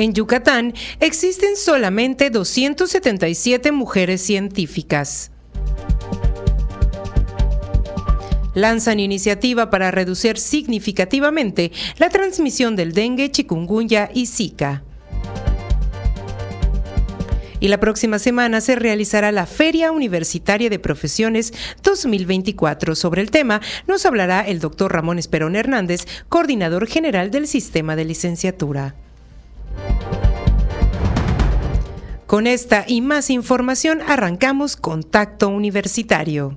[0.00, 5.30] En Yucatán existen solamente 277 mujeres científicas.
[8.54, 14.82] lanzan iniciativa para reducir significativamente la transmisión del dengue, chikungunya y zika.
[17.60, 22.94] Y la próxima semana se realizará la Feria Universitaria de Profesiones 2024.
[22.94, 28.06] Sobre el tema nos hablará el doctor Ramón Esperón Hernández, coordinador general del sistema de
[28.06, 28.94] licenciatura.
[32.30, 36.56] Con esta y más información arrancamos Contacto Universitario.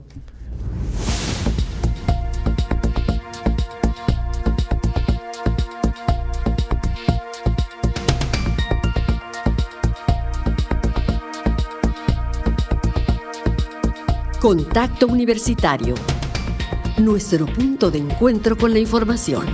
[14.40, 15.96] Contacto Universitario.
[17.00, 19.48] Nuestro punto de encuentro con la información.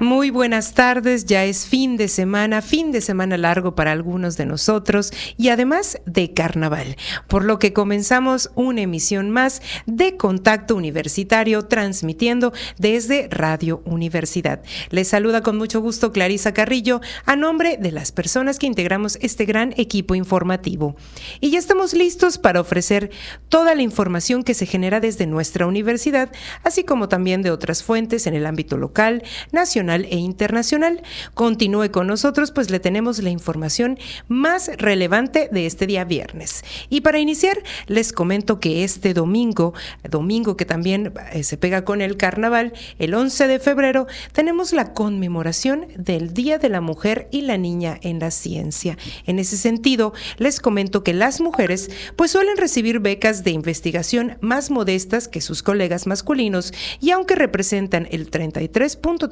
[0.00, 4.44] Muy buenas tardes, ya es fin de semana, fin de semana largo para algunos de
[4.44, 6.96] nosotros y además de carnaval,
[7.28, 14.62] por lo que comenzamos una emisión más de Contacto Universitario transmitiendo desde Radio Universidad.
[14.90, 19.44] Les saluda con mucho gusto Clarisa Carrillo a nombre de las personas que integramos este
[19.44, 20.96] gran equipo informativo.
[21.40, 23.10] Y ya estamos listos para ofrecer
[23.48, 26.32] toda la información que se genera desde nuestra universidad,
[26.64, 31.02] así como también de otras fuentes en el ámbito local, nacional, e internacional.
[31.34, 36.64] Continúe con nosotros, pues le tenemos la información más relevante de este día viernes.
[36.88, 39.74] Y para iniciar, les comento que este domingo,
[40.08, 44.92] domingo que también eh, se pega con el carnaval, el 11 de febrero, tenemos la
[44.92, 48.96] conmemoración del Día de la Mujer y la Niña en la Ciencia.
[49.26, 54.70] En ese sentido, les comento que las mujeres pues suelen recibir becas de investigación más
[54.70, 59.28] modestas que sus colegas masculinos y aunque representan el 33.3%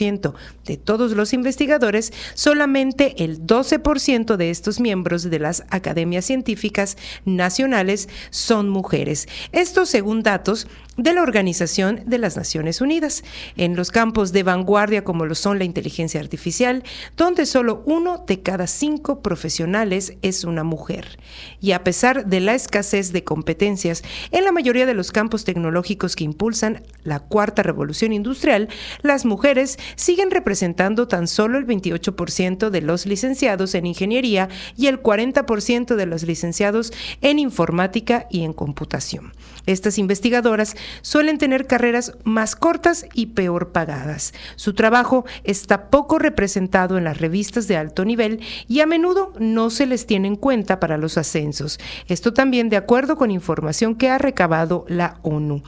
[0.00, 8.08] de todos los investigadores, solamente el 12% de estos miembros de las academias científicas nacionales
[8.30, 9.28] son mujeres.
[9.52, 13.24] Esto según datos de la Organización de las Naciones Unidas,
[13.56, 16.82] en los campos de vanguardia como lo son la inteligencia artificial,
[17.16, 21.18] donde solo uno de cada cinco profesionales es una mujer.
[21.60, 26.16] Y a pesar de la escasez de competencias en la mayoría de los campos tecnológicos
[26.16, 28.68] que impulsan la cuarta revolución industrial,
[29.02, 35.02] las mujeres siguen representando tan solo el 28% de los licenciados en ingeniería y el
[35.02, 39.32] 40% de los licenciados en informática y en computación.
[39.66, 44.34] Estas investigadoras suelen tener carreras más cortas y peor pagadas.
[44.56, 49.70] Su trabajo está poco representado en las revistas de alto nivel y a menudo no
[49.70, 51.78] se les tiene en cuenta para los ascensos.
[52.08, 55.62] Esto también de acuerdo con información que ha recabado la ONU.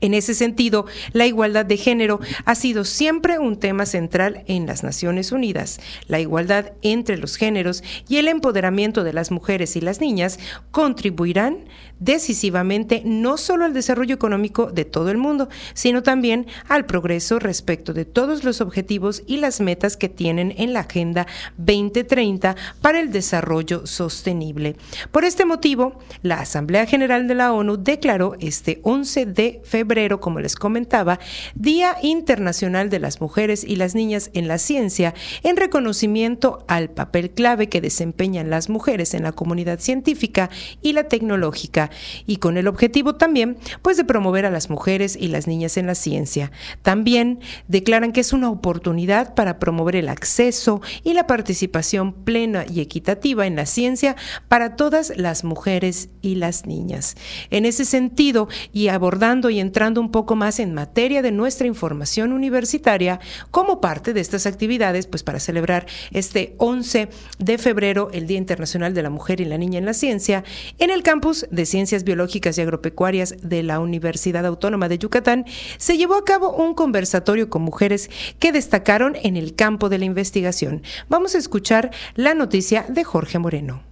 [0.00, 4.82] En ese sentido, la igualdad de género ha sido siempre un tema central en las
[4.82, 5.80] Naciones Unidas.
[6.08, 10.38] La igualdad entre los géneros y el empoderamiento de las mujeres y las niñas
[10.72, 11.64] contribuirán
[12.00, 17.92] decisivamente no solo al desarrollo económico de todo el mundo, sino también al progreso respecto
[17.92, 23.12] de todos los objetivos y las metas que tienen en la Agenda 2030 para el
[23.12, 24.76] desarrollo sostenible.
[25.10, 30.40] Por este motivo, la Asamblea General de la ONU declaró este 11 de febrero como
[30.40, 31.18] les comentaba,
[31.54, 37.30] Día Internacional de las Mujeres y las Niñas en la Ciencia, en reconocimiento al papel
[37.30, 40.50] clave que desempeñan las mujeres en la comunidad científica
[40.82, 41.83] y la tecnológica,
[42.26, 45.86] y con el objetivo también, pues, de promover a las mujeres y las niñas en
[45.86, 46.50] la ciencia.
[46.82, 52.80] También declaran que es una oportunidad para promover el acceso y la participación plena y
[52.80, 54.16] equitativa en la ciencia
[54.48, 57.16] para todas las mujeres y las niñas.
[57.50, 62.32] En ese sentido, y abordando y entrando un poco más en materia de nuestra información
[62.32, 63.20] universitaria
[63.50, 67.08] como parte de estas actividades, pues para celebrar este 11
[67.38, 70.44] de febrero, el Día Internacional de la Mujer y la Niña en la Ciencia,
[70.78, 75.44] en el campus de Ciencias Biológicas y Agropecuarias de la Universidad Autónoma de Yucatán,
[75.76, 80.04] se llevó a cabo un conversatorio con mujeres que destacaron en el campo de la
[80.04, 80.84] investigación.
[81.08, 83.82] Vamos a escuchar la noticia de Jorge Moreno.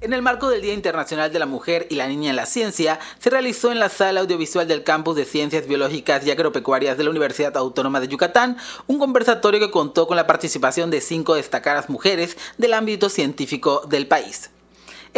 [0.00, 2.98] En el marco del Día Internacional de la Mujer y la Niña en la Ciencia,
[3.20, 7.10] se realizó en la sala audiovisual del Campus de Ciencias Biológicas y Agropecuarias de la
[7.10, 8.56] Universidad Autónoma de Yucatán
[8.88, 14.08] un conversatorio que contó con la participación de cinco destacadas mujeres del ámbito científico del
[14.08, 14.50] país.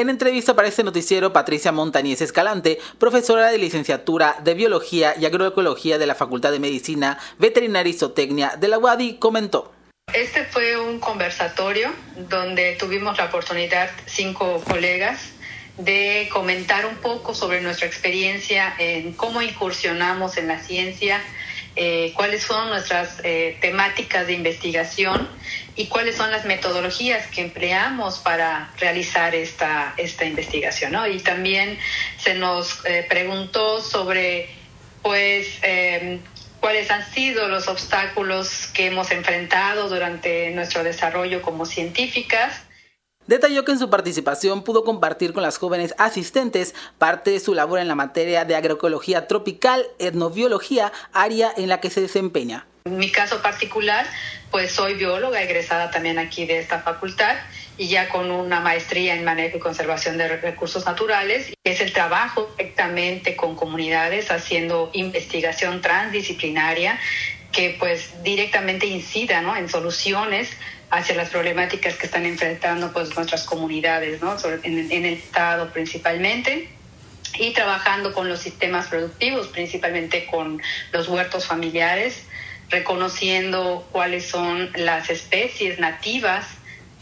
[0.01, 5.99] En entrevista para este noticiero, Patricia Montañez Escalante, profesora de licenciatura de Biología y Agroecología
[5.99, 9.75] de la Facultad de Medicina, Veterinaria y Zootecnia de la UADI, comentó.
[10.15, 11.91] Este fue un conversatorio
[12.31, 15.33] donde tuvimos la oportunidad, cinco colegas,
[15.77, 21.21] de comentar un poco sobre nuestra experiencia en cómo incursionamos en la ciencia,
[21.77, 25.29] eh, cuáles son nuestras eh, temáticas de investigación
[25.77, 30.97] y cuáles son las metodologías que empleamos para realizar esta, esta investigación.
[31.13, 31.79] Y también
[32.19, 34.49] se nos eh, preguntó sobre
[35.03, 36.21] pues, em,
[36.59, 42.63] cuáles han sido los obstáculos que hemos enfrentado durante nuestro desarrollo como científicas
[43.31, 47.79] Detalló que en su participación pudo compartir con las jóvenes asistentes parte de su labor
[47.79, 52.67] en la materia de agroecología tropical, etnobiología, área en la que se desempeña.
[52.87, 54.05] En mi caso particular,
[54.51, 57.37] pues soy bióloga egresada también aquí de esta facultad
[57.77, 61.53] y ya con una maestría en manejo y conservación de recursos naturales.
[61.63, 66.99] Es el trabajo directamente con comunidades haciendo investigación transdisciplinaria
[67.53, 69.57] que pues directamente incida ¿no?
[69.57, 70.51] en soluciones
[70.91, 74.37] hacia las problemáticas que están enfrentando pues nuestras comunidades, ¿no?
[74.65, 76.69] en, el Estado principalmente
[77.39, 80.61] y trabajando con los sistemas productivos, principalmente con
[80.93, 82.25] los huertos familiares,
[82.69, 86.47] reconociendo cuáles son las especies nativas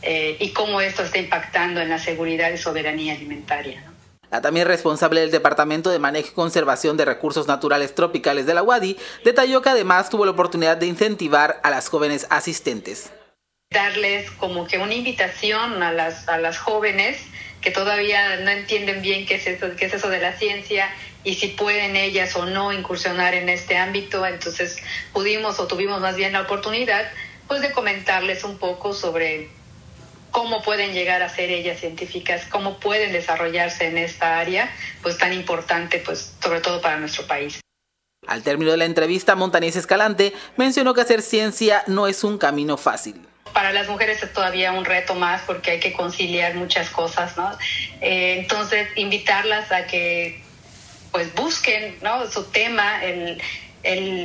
[0.02, 3.82] eh, y cómo esto está impactando en la seguridad y soberanía alimentaria.
[4.30, 8.62] La también responsable del Departamento de Manejo y Conservación de Recursos Naturales Tropicales de la
[8.62, 13.10] UADI detalló que además tuvo la oportunidad de incentivar a las jóvenes asistentes
[13.70, 17.18] darles como que una invitación a las, a las jóvenes
[17.60, 20.88] que todavía no entienden bien qué es, eso, qué es eso de la ciencia
[21.24, 24.24] y si pueden ellas o no incursionar en este ámbito.
[24.24, 24.78] Entonces
[25.12, 27.10] pudimos o tuvimos más bien la oportunidad
[27.46, 29.50] pues de comentarles un poco sobre
[30.30, 34.70] cómo pueden llegar a ser ellas científicas, cómo pueden desarrollarse en esta área,
[35.02, 37.60] pues tan importante, pues sobre todo para nuestro país.
[38.26, 42.76] Al término de la entrevista, Montañez Escalante mencionó que hacer ciencia no es un camino
[42.76, 47.36] fácil para las mujeres es todavía un reto más porque hay que conciliar muchas cosas,
[47.36, 47.50] ¿no?
[48.00, 50.42] Eh, entonces, invitarlas a que
[51.12, 51.98] pues busquen
[52.30, 53.40] su tema, el,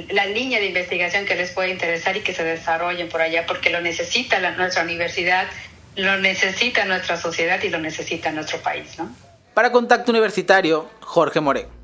[0.10, 3.70] la línea de investigación que les puede interesar y que se desarrollen por allá porque
[3.70, 5.48] lo necesita nuestra universidad,
[5.96, 9.16] lo necesita nuestra sociedad y lo necesita nuestro país, ¿no?
[9.54, 11.83] Para Contacto Universitario, Jorge More.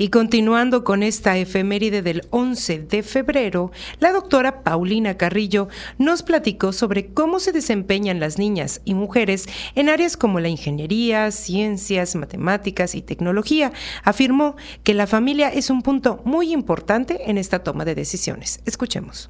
[0.00, 5.68] Y continuando con esta efeméride del 11 de febrero, la doctora Paulina Carrillo
[5.98, 11.30] nos platicó sobre cómo se desempeñan las niñas y mujeres en áreas como la ingeniería,
[11.30, 13.72] ciencias, matemáticas y tecnología.
[14.02, 18.62] Afirmó que la familia es un punto muy importante en esta toma de decisiones.
[18.64, 19.28] Escuchemos.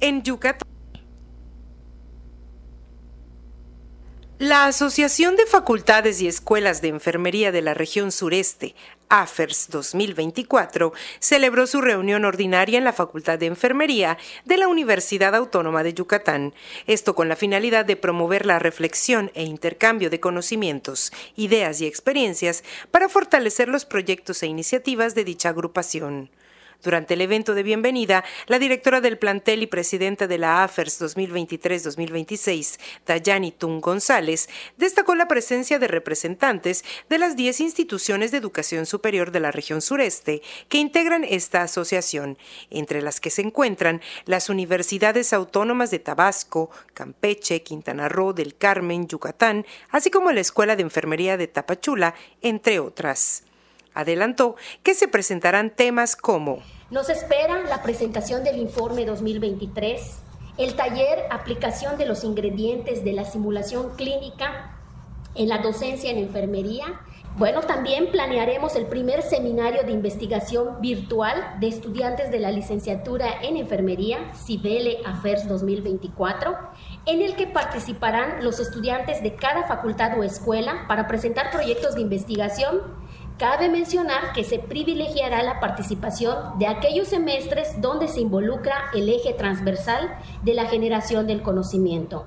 [0.00, 0.69] En Yucatán.
[4.40, 8.74] La Asociación de Facultades y Escuelas de Enfermería de la región sureste,
[9.10, 14.16] AFERS 2024, celebró su reunión ordinaria en la Facultad de Enfermería
[14.46, 16.54] de la Universidad Autónoma de Yucatán,
[16.86, 22.64] esto con la finalidad de promover la reflexión e intercambio de conocimientos, ideas y experiencias
[22.90, 26.30] para fortalecer los proyectos e iniciativas de dicha agrupación.
[26.82, 32.78] Durante el evento de bienvenida, la directora del plantel y presidenta de la AFERS 2023-2026,
[33.04, 34.48] Dayani Tun González,
[34.78, 39.82] destacó la presencia de representantes de las 10 instituciones de educación superior de la región
[39.82, 40.40] sureste
[40.70, 42.38] que integran esta asociación,
[42.70, 49.06] entre las que se encuentran las universidades autónomas de Tabasco, Campeche, Quintana Roo, del Carmen,
[49.06, 53.44] Yucatán, así como la Escuela de Enfermería de Tapachula, entre otras.
[53.94, 56.58] Adelantó que se presentarán temas como
[56.90, 60.18] Nos espera la presentación del informe 2023,
[60.58, 64.76] el taller Aplicación de los ingredientes de la simulación clínica
[65.34, 67.00] en la docencia en enfermería.
[67.36, 73.56] Bueno, también planearemos el primer seminario de investigación virtual de estudiantes de la licenciatura en
[73.56, 76.56] enfermería, Cibele Affairs 2024,
[77.06, 82.00] en el que participarán los estudiantes de cada facultad o escuela para presentar proyectos de
[82.00, 82.80] investigación
[83.40, 89.32] Cabe mencionar que se privilegiará la participación de aquellos semestres donde se involucra el eje
[89.32, 92.26] transversal de la generación del conocimiento.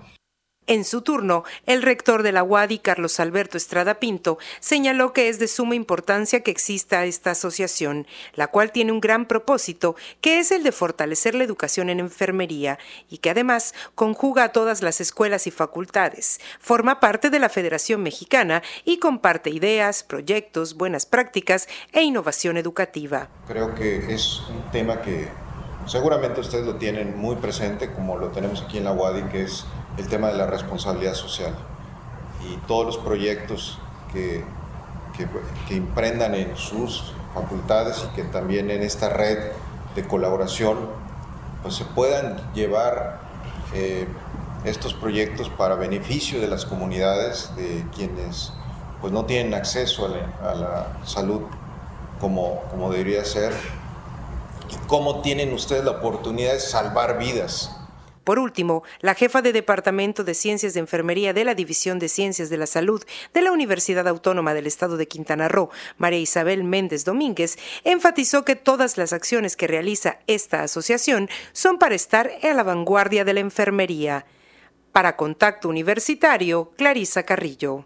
[0.65, 5.38] En su turno, el rector de la UADI, Carlos Alberto Estrada Pinto, señaló que es
[5.38, 10.51] de suma importancia que exista esta asociación, la cual tiene un gran propósito, que es
[10.51, 12.79] el de fortalecer la educación en enfermería
[13.10, 18.01] y que además conjuga a todas las escuelas y facultades, forma parte de la Federación
[18.01, 23.27] Mexicana y comparte ideas, proyectos, buenas prácticas e innovación educativa.
[23.48, 25.42] Creo que es un tema que
[25.85, 29.65] seguramente ustedes lo tienen muy presente, como lo tenemos aquí en la UADI, que es
[29.97, 31.53] el tema de la responsabilidad social.
[32.49, 33.79] Y todos los proyectos
[34.11, 34.43] que,
[35.67, 39.51] que, imprendan en sus facultades y que también en esta red
[39.95, 40.77] de colaboración
[41.61, 43.19] pues se puedan llevar
[43.73, 44.07] eh,
[44.65, 48.53] estos proyectos para beneficio de las comunidades, de quienes
[49.01, 50.05] pues no tienen acceso
[50.41, 51.41] a la, salud
[52.19, 53.53] como, como debería ser
[54.73, 57.71] y cómo tienen ustedes la oportunidad de salvar vidas
[58.23, 62.49] por último, la jefa de Departamento de Ciencias de Enfermería de la División de Ciencias
[62.49, 63.03] de la Salud
[63.33, 68.55] de la Universidad Autónoma del Estado de Quintana Roo, María Isabel Méndez Domínguez, enfatizó que
[68.55, 73.41] todas las acciones que realiza esta asociación son para estar a la vanguardia de la
[73.41, 74.25] enfermería.
[74.93, 77.85] Para Contacto Universitario, Clarisa Carrillo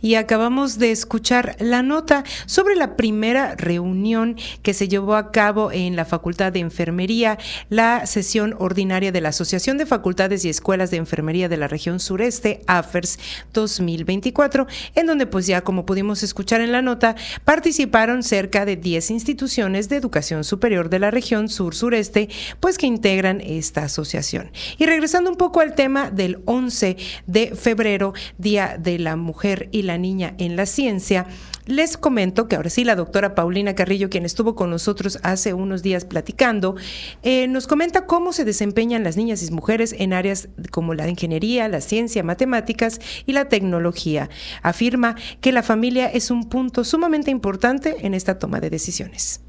[0.00, 5.72] y acabamos de escuchar la nota sobre la primera reunión que se llevó a cabo
[5.72, 7.38] en la Facultad de Enfermería,
[7.68, 12.00] la sesión ordinaria de la Asociación de Facultades y Escuelas de Enfermería de la región
[12.00, 13.18] sureste, AFERS
[13.52, 19.10] 2024, en donde pues ya como pudimos escuchar en la nota, participaron cerca de 10
[19.10, 22.28] instituciones de educación superior de la región sur-sureste,
[22.60, 24.50] pues que integran esta asociación.
[24.78, 29.82] Y regresando un poco al tema del 11 de febrero, Día de la Mujer y
[29.82, 31.26] la niña en la ciencia,
[31.66, 35.82] les comento que ahora sí la doctora Paulina Carrillo, quien estuvo con nosotros hace unos
[35.82, 36.74] días platicando,
[37.22, 41.68] eh, nos comenta cómo se desempeñan las niñas y mujeres en áreas como la ingeniería,
[41.68, 44.28] la ciencia, matemáticas y la tecnología.
[44.62, 49.40] Afirma que la familia es un punto sumamente importante en esta toma de decisiones.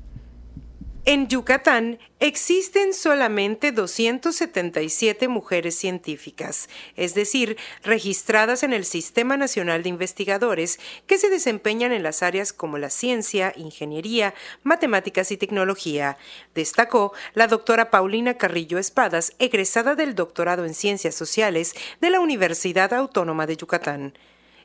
[1.06, 9.90] En Yucatán existen solamente 277 mujeres científicas, es decir, registradas en el Sistema Nacional de
[9.90, 14.34] Investigadores que se desempeñan en las áreas como la ciencia, ingeniería,
[14.64, 16.18] matemáticas y tecnología,
[16.56, 22.94] destacó la doctora Paulina Carrillo Espadas, egresada del doctorado en Ciencias Sociales de la Universidad
[22.94, 24.14] Autónoma de Yucatán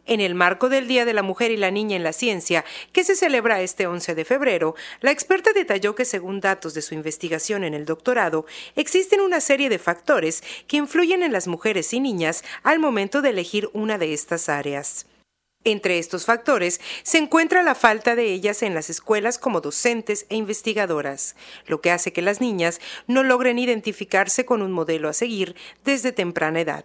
[0.08, 3.04] en el marco del Día de la Mujer y la Niña en la Ciencia, que
[3.04, 7.62] se celebra este 11 de febrero, la experta detalló que según datos de su investigación
[7.62, 12.42] en el doctorado, existen una serie de factores que influyen en las mujeres y niñas
[12.62, 15.06] al momento de elegir una de estas áreas.
[15.64, 20.36] Entre estos factores se encuentra la falta de ellas en las escuelas como docentes e
[20.36, 21.34] investigadoras,
[21.66, 26.12] lo que hace que las niñas no logren identificarse con un modelo a seguir desde
[26.12, 26.84] temprana edad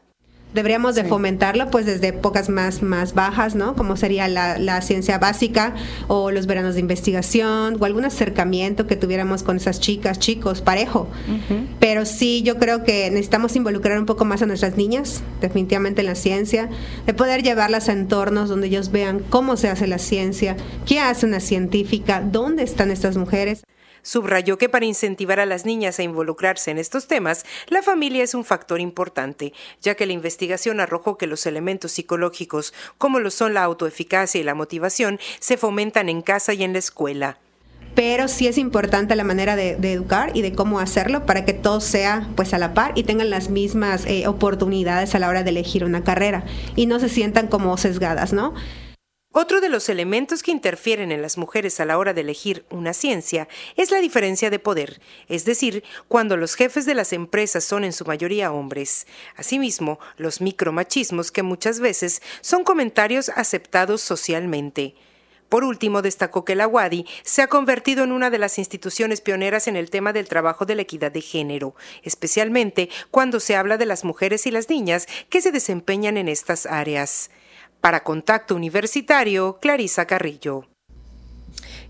[0.54, 3.76] deberíamos de fomentarlo pues desde épocas más, más bajas, ¿no?
[3.76, 5.74] Como sería la, la, ciencia básica
[6.08, 11.08] o los veranos de investigación o algún acercamiento que tuviéramos con esas chicas, chicos, parejo.
[11.80, 16.08] Pero sí, yo creo que necesitamos involucrar un poco más a nuestras niñas, definitivamente en
[16.08, 16.70] la ciencia,
[17.06, 20.56] de poder llevarlas a entornos donde ellos vean cómo se hace la ciencia,
[20.86, 23.64] qué hace una científica, dónde están estas mujeres.
[24.04, 28.36] Subrayó que para incentivar a las niñas a involucrarse en estos temas, la familia es
[28.36, 33.54] un factor importante, ya que la investigación arrojó que los elementos psicológicos, como lo son
[33.54, 37.40] la autoeficacia y la motivación, se fomentan en casa y en la escuela
[37.96, 41.80] pero sí es importante la manera de, educar y de cómo hacerlo para que todo
[41.80, 45.52] sea pues a la par y tengan las mismas eh, oportunidades a la hora de
[45.52, 46.44] elegir una carrera
[46.76, 48.54] y no se sientan como sesgadas, ¿no?
[49.36, 52.94] Otro de los elementos que interfieren en las mujeres a la hora de elegir una
[52.94, 57.84] ciencia es la diferencia de poder, es decir, cuando los jefes de las empresas son
[57.84, 59.08] en su mayoría hombres.
[59.36, 64.94] Asimismo, los micromachismos que muchas veces son comentarios aceptados socialmente.
[65.50, 69.68] Por último, destacó que la UADI se ha convertido en una de las instituciones pioneras
[69.68, 71.74] en el tema del trabajo de la equidad de género,
[72.04, 76.68] especialmente cuando se habla de las mujeres y las niñas que se desempeñan en estas
[76.68, 77.32] áreas.
[77.84, 80.70] Para Contacto Universitario, Clarisa Carrillo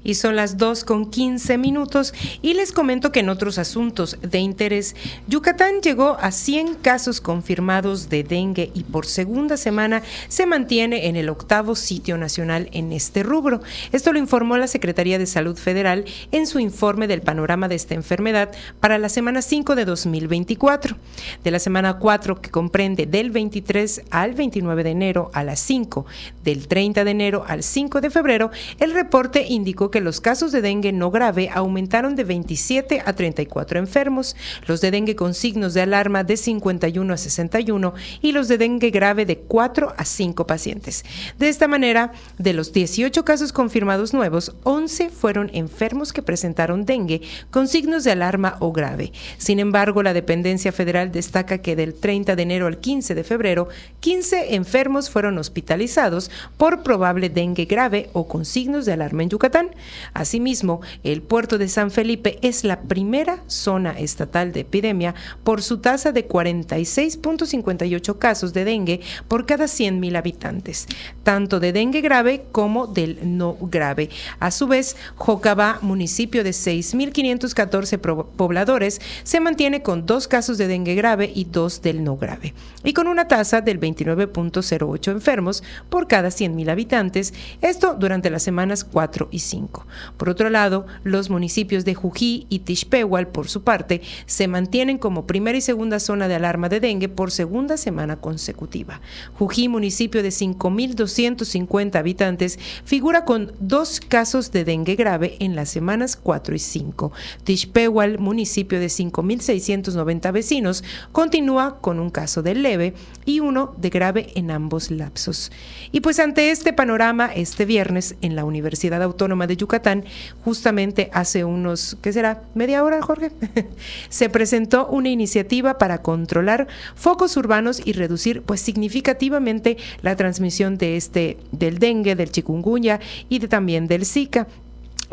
[0.03, 4.39] y son las 2 con 15 minutos y les comento que en otros asuntos de
[4.39, 4.95] interés,
[5.27, 11.15] Yucatán llegó a 100 casos confirmados de dengue y por segunda semana se mantiene en
[11.15, 13.62] el octavo sitio nacional en este rubro.
[13.91, 17.93] Esto lo informó la Secretaría de Salud Federal en su informe del panorama de esta
[17.93, 20.98] enfermedad para la semana 5 de 2024.
[21.43, 26.05] De la semana 4 que comprende del 23 al 29 de enero a las 5,
[26.43, 30.63] del 30 de enero al 5 de febrero, el reporte indicó que los casos de
[30.63, 34.35] dengue no grave aumentaron de 27 a 34 enfermos,
[34.65, 38.89] los de dengue con signos de alarma de 51 a 61 y los de dengue
[38.89, 41.05] grave de 4 a 5 pacientes.
[41.38, 47.21] De esta manera, de los 18 casos confirmados nuevos, 11 fueron enfermos que presentaron dengue
[47.51, 49.13] con signos de alarma o grave.
[49.38, 53.67] Sin embargo, la dependencia federal destaca que del 30 de enero al 15 de febrero,
[54.00, 59.69] 15 enfermos fueron hospitalizados por probable dengue grave o con signos de alarma en Yucatán.
[60.13, 65.79] Asimismo, el puerto de San Felipe es la primera zona estatal de epidemia por su
[65.79, 70.87] tasa de 46.58 casos de dengue por cada 100.000 habitantes,
[71.23, 74.09] tanto de dengue grave como del no grave.
[74.39, 77.99] A su vez, Jocabá, municipio de 6.514
[78.35, 82.93] pobladores, se mantiene con dos casos de dengue grave y dos del no grave, y
[82.93, 89.29] con una tasa del 29.08 enfermos por cada 100.000 habitantes, esto durante las semanas 4
[89.31, 89.72] y 5.
[90.17, 95.27] Por otro lado, los municipios de Jují y Tishpehual, por su parte, se mantienen como
[95.27, 99.01] primera y segunda zona de alarma de dengue por segunda semana consecutiva.
[99.37, 106.15] Jují, municipio de 5.250 habitantes, figura con dos casos de dengue grave en las semanas
[106.15, 107.11] 4 y 5.
[107.43, 112.93] Tishpehual, municipio de 5.690 vecinos, continúa con un caso de leve
[113.25, 115.51] y uno de grave en ambos lapsos.
[115.91, 120.05] Y pues ante este panorama, este viernes en la Universidad Autónoma de Yucatán,
[120.43, 122.43] justamente hace unos, ¿qué será?
[122.55, 123.31] ¿Media hora, Jorge?
[124.10, 130.98] se presentó una iniciativa para controlar focos urbanos y reducir pues significativamente la transmisión de
[130.98, 134.48] este del dengue, del chikungunya y de, también del Zika.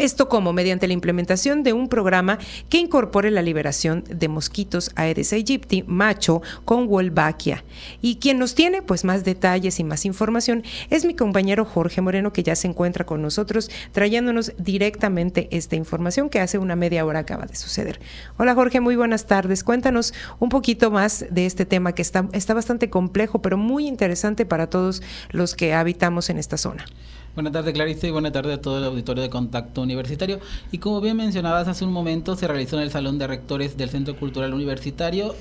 [0.00, 2.38] Esto como mediante la implementación de un programa
[2.70, 7.64] que incorpore la liberación de mosquitos Aedes aegypti macho con Wolbachia.
[8.00, 12.32] Y quien nos tiene pues más detalles y más información es mi compañero Jorge Moreno
[12.32, 17.18] que ya se encuentra con nosotros trayéndonos directamente esta información que hace una media hora
[17.18, 18.00] acaba de suceder.
[18.38, 19.62] Hola Jorge, muy buenas tardes.
[19.62, 24.46] Cuéntanos un poquito más de este tema que está, está bastante complejo pero muy interesante
[24.46, 26.86] para todos los que habitamos en esta zona.
[27.32, 30.40] Buenas tardes, Clarice, y buenas tardes a todo el auditorio de Contacto Universitario.
[30.72, 33.88] Y como bien mencionabas hace un momento, se realizó en el Salón de Rectores del
[33.88, 35.36] Centro Cultural Universitario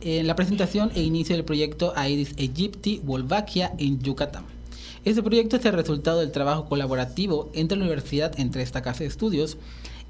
[0.00, 4.46] eh, la presentación e inicio del proyecto Aedes aegypti Wolbachia en Yucatán.
[5.04, 9.08] Este proyecto es el resultado del trabajo colaborativo entre la universidad, entre esta casa de
[9.08, 9.58] estudios,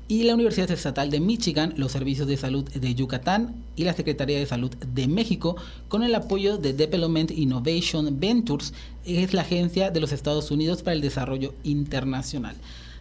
[0.09, 4.39] y la Universidad Estatal de Michigan, los Servicios de Salud de Yucatán y la Secretaría
[4.39, 5.57] de Salud de México,
[5.89, 8.75] con el apoyo de Development Innovation Ventures,
[9.07, 12.57] es la agencia de los Estados Unidos para el Desarrollo Internacional.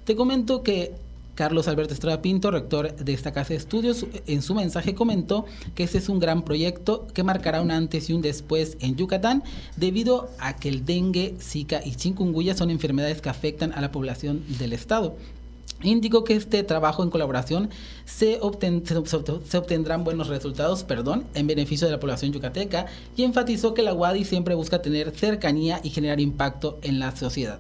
[0.06, 0.94] Te comento que
[1.36, 5.84] Carlos Alberto Estrada Pinto, rector de esta casa de estudios, en su mensaje comentó que
[5.84, 9.44] este es un gran proyecto que marcará un antes y un después en Yucatán
[9.76, 14.44] debido a que el dengue, zika y chikungunya son enfermedades que afectan a la población
[14.60, 15.18] del estado.
[15.84, 17.70] Indicó que este trabajo en colaboración
[18.06, 23.94] se, obtendrán buenos resultados perdón, en beneficio de la población yucateca y enfatizó que la
[23.94, 27.60] UADI siempre busca tener cercanía y generar impacto en la sociedad.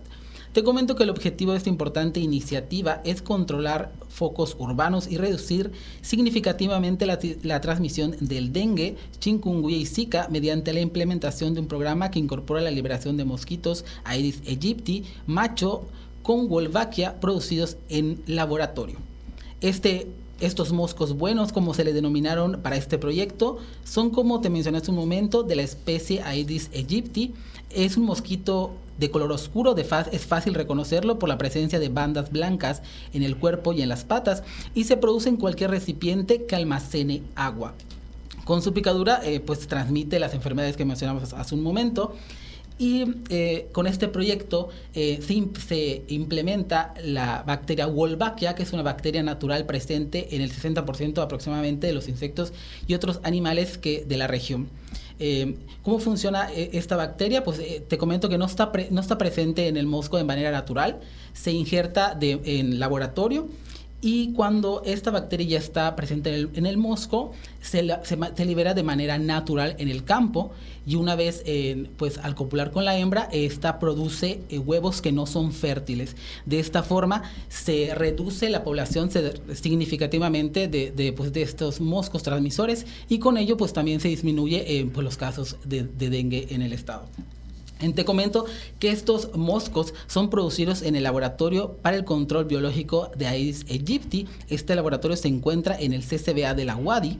[0.53, 5.71] Te comento que el objetivo de esta importante iniciativa es controlar focos urbanos y reducir
[6.03, 12.12] significativamente la, la, transmisión del dengue, chikungunya y zika mediante la implementación de un programa
[12.12, 15.88] que incorpora la liberación de mosquitos Aedes aegypti, macho,
[16.23, 18.97] con Wolbachia producidos en laboratorio.
[19.62, 20.07] Este,
[20.39, 24.91] estos moscos buenos, como se le denominaron para este proyecto, son como te mencioné hace
[24.91, 27.33] un momento, de la especie Aedes aegypti.
[27.69, 32.81] Es un mosquito de color oscuro, es fácil reconocerlo por la presencia de bandas blancas
[33.13, 34.43] en el cuerpo y en las patas,
[34.75, 37.73] y se produce en cualquier recipiente que almacene agua.
[38.45, 42.13] Con su picadura, eh, pues transmite las enfermedades que mencionamos hace un momento.
[42.77, 49.23] Y eh, con este proyecto eh, se, implementa la bacteria Wolbachia, que es una bacteria
[49.23, 52.53] natural presente en el 60% aproximadamente de los insectos
[52.88, 54.69] y otros animales de la región.
[55.19, 57.43] Eh, ¿Cómo funciona esta bacteria?
[57.43, 60.99] Pues te comento que no está, no está presente en el mosco de manera natural,
[61.33, 63.47] se injerta de, en laboratorio
[64.03, 67.81] y cuando esta bacteria ya está presente en el, mosco, se,
[68.45, 70.51] libera de manera natural en el campo
[70.85, 75.13] y una vez eh, pues al copular con la hembra, esta produce eh, huevos que
[75.13, 76.17] no son fértiles.
[76.45, 79.09] De esta forma se reduce la población
[79.53, 80.67] significativamente
[81.15, 85.15] pues, de, estos moscos transmisores y con ello pues también se disminuye eh, pues, los
[85.15, 87.07] casos de dengue en el estado.
[87.91, 88.45] Te comento
[88.79, 94.27] que estos moscos son producidos en el laboratorio para el control biológico de Aedes aegypti.
[94.47, 97.19] Este laboratorio se encuentra en el CCBA de la UADI.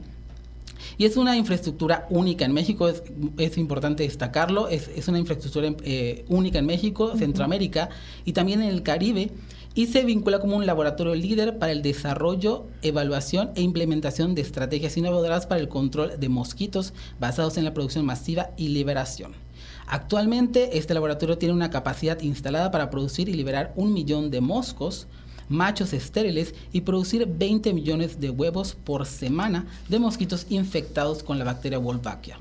[0.96, 6.58] Y es una infraestructura única en México, es, importante destacarlo, es, una infraestructura eh, única
[6.58, 7.90] en México, Centroamérica
[8.24, 9.30] y también en el Caribe
[9.74, 14.96] y se vincula como un laboratorio líder para el desarrollo, evaluación e implementación de estrategias
[14.96, 19.43] innovadoras para el control de mosquitos basados en la producción masiva y liberación.
[19.86, 25.06] Actualmente este laboratorio tiene una capacidad instalada para producir y liberar un millón de moscos,
[25.48, 31.44] machos estériles y producir 20 millones de huevos por semana de mosquitos infectados con la
[31.44, 32.38] bacteria Wolbachia.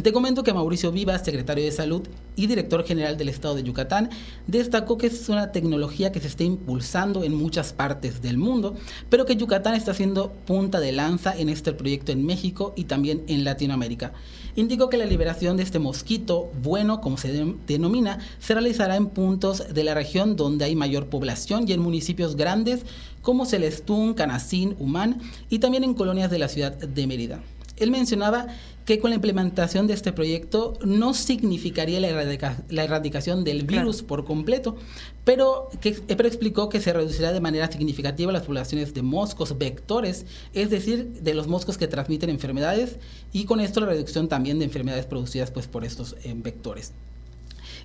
[0.00, 2.00] Te comento que Mauricio Vivas, secretario de Salud
[2.34, 4.08] y director general del Estado de Yucatán,
[4.46, 8.74] destacó que es una tecnología que se está impulsando en muchas partes del mundo,
[9.10, 13.22] pero que Yucatán está haciendo punta de lanza en este proyecto en México y también
[13.26, 14.14] en Latinoamérica.
[14.54, 19.72] Indicó que la liberación de este mosquito bueno, como se denomina, se realizará en puntos
[19.72, 22.84] de la región donde hay mayor población y en municipios grandes
[23.22, 27.40] como Celestún, Canacín, Humán y también en colonias de la ciudad de Mérida.
[27.76, 28.48] Él mencionaba
[28.84, 34.76] que con la implementación de este proyecto no significaría la, erradicación del virus por completo,
[35.24, 40.26] pero, que, pero explicó que se reducirá de manera significativa las poblaciones de moscos vectores,
[40.52, 42.96] es decir, de los moscos que transmiten enfermedades,
[43.32, 46.92] y con esto la reducción también de enfermedades producidas pues, por estos eh, vectores.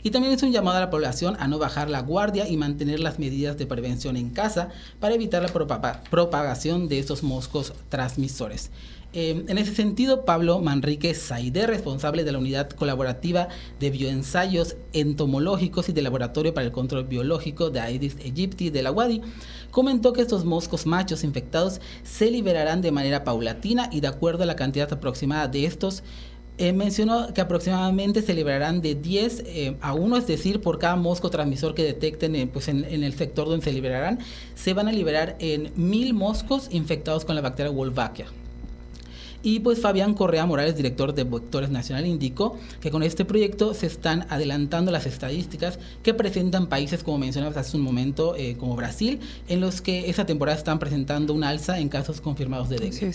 [0.03, 2.99] Y también es un llamado a la población a no bajar la guardia y mantener
[2.99, 8.69] las medidas de prevención en casa para evitar la propagación de estos moscos transmisores.
[9.19, 13.47] Eh, en ese sentido, Pablo Manrique Saide, responsable de la unidad colaborativa
[13.79, 18.91] de bioensayos entomológicos y del laboratorio para el control biológico de Aedes aegypti de la
[18.91, 19.23] UADI,
[19.71, 24.45] comentó que estos moscos machos infectados se liberarán de manera paulatina y de acuerdo a
[24.45, 26.03] la cantidad aproximada de estos.
[26.59, 30.95] Eh, mencionó que aproximadamente se liberarán de 10 eh, a 1, es decir, por cada
[30.95, 34.19] mosco transmisor que detecten pues en, el sector donde se liberarán,
[34.53, 38.27] se van a liberar en mil moscos infectados con la bacteria Wolbachia.
[39.47, 43.85] Y pues Fabián Correa Morales, director de Vectores Nacional, indicó que con este proyecto se
[43.85, 49.21] están adelantando las estadísticas que presentan países, como mencionabas hace un momento, eh, como Brasil,
[49.47, 53.13] en los que esa temporada están presentando un alza en casos confirmados de dengue.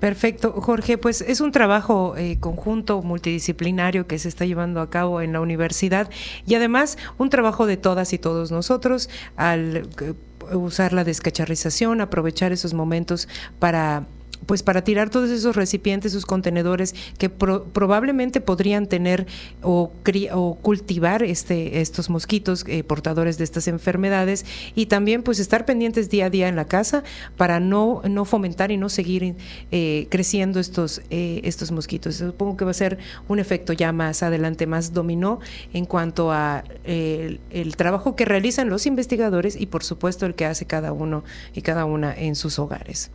[0.00, 0.52] Perfecto.
[0.62, 5.34] Jorge, pues es un trabajo eh, conjunto multidisciplinario que se está llevando a cabo en
[5.34, 6.08] la universidad
[6.46, 10.14] y además un trabajo de todas y todos nosotros al eh,
[10.54, 14.06] usar la descacharrización, aprovechar esos momentos para
[14.46, 19.26] pues para tirar todos esos recipientes, esos contenedores que probablemente podrían tener
[19.62, 19.92] o,
[20.32, 26.10] o, cultivar este, estos mosquitos eh, portadores de estas enfermedades y también pues estar pendientes
[26.10, 27.02] día a día en la casa
[27.36, 29.34] para no, no fomentar y no seguir
[29.72, 32.16] eh, creciendo estos, eh, estos mosquitos.
[32.16, 35.40] Supongo que va a ser un efecto ya más adelante, más dominó
[35.72, 40.66] en cuanto a el trabajo que realizan los investigadores y por supuesto el que hace
[40.66, 43.10] cada uno y cada una en sus hogares.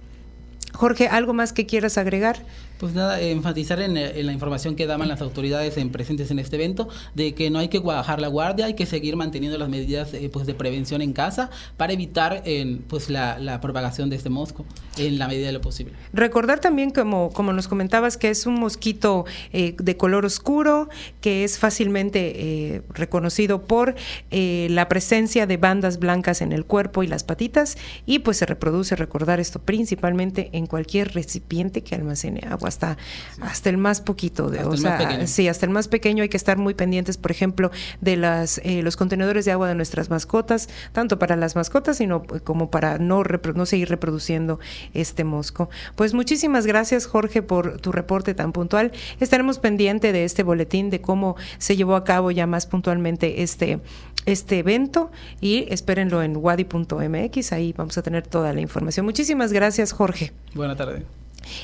[0.74, 2.38] Jorge, ¿algo más que quieras agregar?
[2.82, 6.90] Pues nada, enfatizar en, la información que daban las autoridades en, presentes en este evento,
[7.14, 10.32] de que no hay que bajar la guardia, hay que seguir manteniendo las medidas eh,
[10.34, 12.42] pues de prevención en casa para evitar
[12.88, 14.66] pues la, propagación de este mosco
[14.98, 15.94] en la medida de lo posible.
[16.12, 20.90] Recordar también, como, como nos comentabas, que es un mosquito eh, de color oscuro,
[21.22, 23.94] que es fácilmente eh, reconocido por
[24.32, 28.96] la presencia de bandas blancas en el cuerpo y las patitas, y pues se reproduce,
[28.96, 32.98] recordar esto principalmente en cualquier recipiente que almacene agua hasta,
[33.42, 34.50] hasta el más poquito.
[34.50, 37.72] De, o sea, sí, hasta el más pequeño hay que estar muy pendientes, por ejemplo,
[38.00, 42.24] de las, eh, los contenedores de agua de nuestras mascotas, tanto para las mascotas sino
[42.34, 44.60] eh, como para no, no seguir reproduciendo
[44.94, 45.70] este mosco.
[45.96, 48.92] Pues muchísimas gracias, Jorge, por tu reporte tan puntual.
[49.20, 53.80] Estaremos pendiente de este boletín, de cómo se llevó a cabo ya más puntualmente este,
[54.26, 59.06] este evento y espérenlo en wadi.mx, ahí vamos a tener toda la información.
[59.06, 60.32] Muchísimas gracias, Jorge.
[60.54, 61.21] Buenas tardes.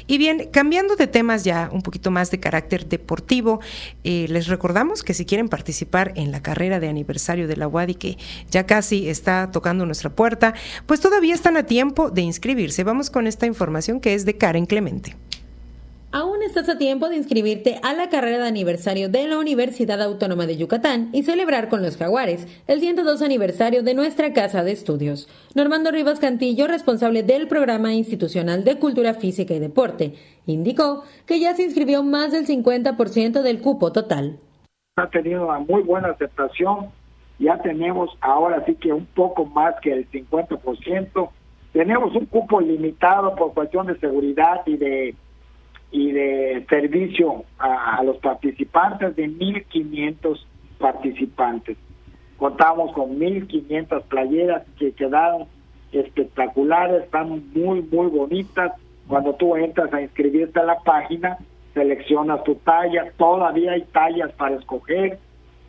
[0.08, 3.60] Y bien, cambiando de temas ya un poquito más de carácter deportivo,
[4.04, 7.96] eh, les recordamos que si quieren participar en la carrera de aniversario de la UADI,
[7.96, 8.18] que
[8.50, 10.54] ya casi está tocando nuestra puerta,
[10.86, 12.84] pues todavía están a tiempo de inscribirse.
[12.84, 15.16] Vamos con esta información que es de Karen Clemente.
[16.20, 20.48] Aún estás a tiempo de inscribirte a la carrera de aniversario de la Universidad Autónoma
[20.48, 25.30] de Yucatán y celebrar con los jaguares el 102 aniversario de nuestra casa de estudios.
[25.54, 30.16] Normando Rivas Cantillo, responsable del Programa Institucional de Cultura Física y Deporte,
[30.48, 34.40] indicó que ya se inscribió más del 50% del cupo total.
[34.96, 36.88] Ha tenido una muy buena aceptación,
[37.38, 41.30] ya tenemos ahora sí que un poco más que el 50%.
[41.74, 45.16] Tenemos un cupo limitado por cuestión de seguridad y de
[45.92, 50.40] y de servicio a, los participantes de 1.500
[50.78, 51.78] participantes.
[52.38, 55.48] Contamos con 1.500 playeras que quedaron
[55.92, 58.74] espectaculares, están muy, muy bonitas.
[59.08, 61.38] Cuando tú entras a inscribirte a la página,
[61.74, 65.20] seleccionas tu talla, todavía hay tallas para escoger,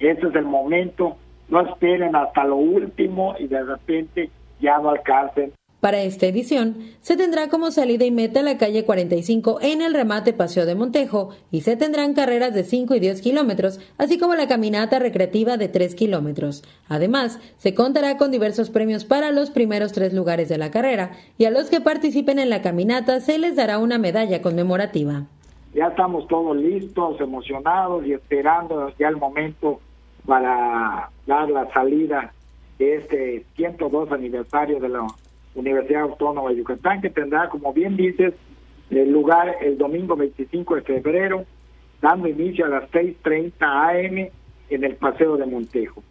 [0.00, 1.16] ese es el momento,
[1.48, 7.16] no esperen hasta lo último y de repente ya no alcancen para esta edición se
[7.16, 11.60] tendrá como salida y meta la calle 45 en el remate Paseo de Montejo y
[11.60, 15.94] se tendrán carreras de 5 y 10 kilómetros, así como la caminata recreativa de 3
[15.94, 16.64] kilómetros.
[16.88, 21.44] Además, se contará con diversos premios para los primeros tres lugares de la carrera y
[21.44, 25.26] a los que participen en la caminata se les dará una medalla conmemorativa.
[25.74, 29.80] ya estamos todos listos, emocionados y esperando ya el momento
[30.26, 32.32] para dar la salida
[32.78, 35.06] de este 102 aniversario de la
[35.54, 38.34] Universidad Autónoma de Yucatán, que tendrá, como bien dices,
[38.90, 41.44] el lugar el domingo 25 de febrero,
[42.00, 44.28] dando inicio a las 6.30 am
[44.70, 46.02] en el Paseo de Montejo.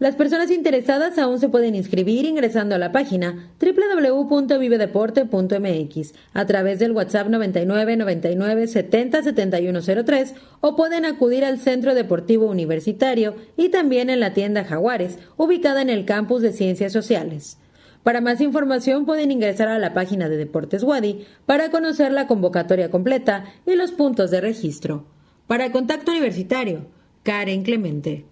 [0.00, 6.90] Las personas interesadas aún se pueden inscribir ingresando a la página www.vivedeporte.mx a través del
[6.90, 14.18] WhatsApp 99 99 70 7103 o pueden acudir al Centro Deportivo Universitario y también en
[14.18, 17.60] la tienda Jaguares, ubicada en el campus de Ciencias Sociales.
[18.04, 22.90] Para más información pueden ingresar a la página de Deportes Wadi para conocer la convocatoria
[22.90, 25.06] completa y los puntos de registro.
[25.46, 26.86] Para Contacto Universitario,
[27.22, 28.26] Karen Clemente.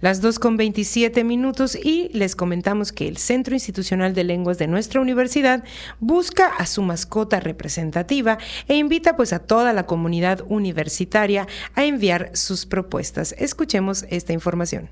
[0.00, 4.66] Las 2 con 27 minutos y les comentamos que el Centro Institucional de Lenguas de
[4.66, 5.62] nuestra universidad
[6.00, 12.30] busca a su mascota representativa e invita pues a toda la comunidad universitaria a enviar
[12.34, 13.34] sus propuestas.
[13.38, 14.90] Escuchemos esta información.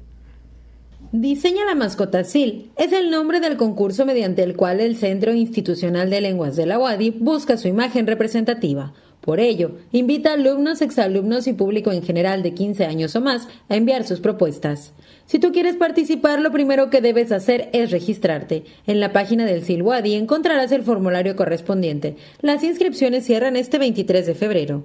[1.17, 6.11] Diseña la mascota SIL es el nombre del concurso mediante el cual el Centro Institucional
[6.11, 8.93] de Lenguas de la UADI busca su imagen representativa.
[9.21, 13.47] Por ello, invita a alumnos, exalumnos y público en general de 15 años o más
[13.69, 14.93] a enviar sus propuestas.
[15.25, 18.65] Si tú quieres participar, lo primero que debes hacer es registrarte.
[18.89, 22.17] En la página del Silwadi encontrarás el formulario correspondiente.
[22.41, 24.85] Las inscripciones cierran este 23 de febrero.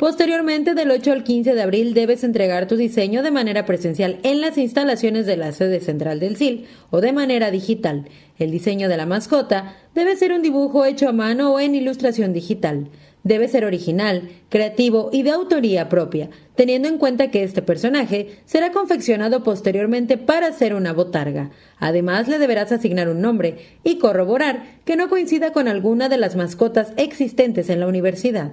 [0.00, 4.40] Posteriormente, del 8 al 15 de abril, debes entregar tu diseño de manera presencial en
[4.40, 8.06] las instalaciones de la sede central del SIL o de manera digital.
[8.38, 12.32] El diseño de la mascota debe ser un dibujo hecho a mano o en ilustración
[12.32, 12.88] digital.
[13.24, 18.72] Debe ser original, creativo y de autoría propia, teniendo en cuenta que este personaje será
[18.72, 21.50] confeccionado posteriormente para ser una botarga.
[21.78, 26.36] Además, le deberás asignar un nombre y corroborar que no coincida con alguna de las
[26.36, 28.52] mascotas existentes en la universidad.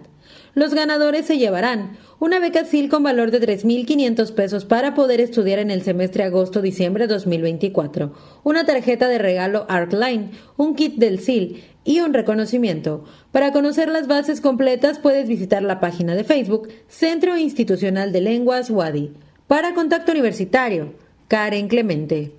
[0.57, 5.59] Los ganadores se llevarán una beca SIL con valor de 3.500 pesos para poder estudiar
[5.59, 8.11] en el semestre agosto-diciembre 2024,
[8.43, 13.05] una tarjeta de regalo ArcLine, un kit del SIL y un reconocimiento.
[13.31, 18.71] Para conocer las bases completas puedes visitar la página de Facebook Centro Institucional de Lenguas
[18.71, 19.11] WADI.
[19.45, 20.95] Para Contacto Universitario,
[21.27, 22.31] Karen Clemente.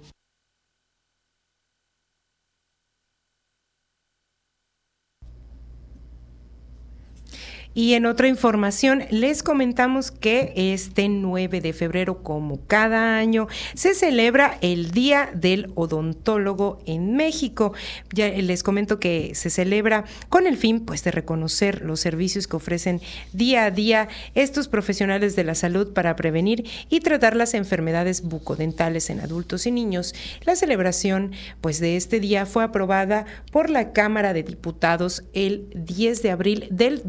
[7.79, 13.95] Y en otra información, les comentamos que este 9 de febrero, como cada año, se
[13.95, 17.75] celebra el Día del Odontólogo en México.
[18.12, 22.57] Ya les comento que se celebra con el fin pues, de reconocer los servicios que
[22.57, 23.01] ofrecen
[23.33, 29.09] día a día estos profesionales de la salud para prevenir y tratar las enfermedades bucodentales
[29.09, 30.17] en adultos y niños.
[30.45, 36.23] La celebración pues, de este día fue aprobada por la Cámara de Diputados el 10
[36.23, 37.03] de abril del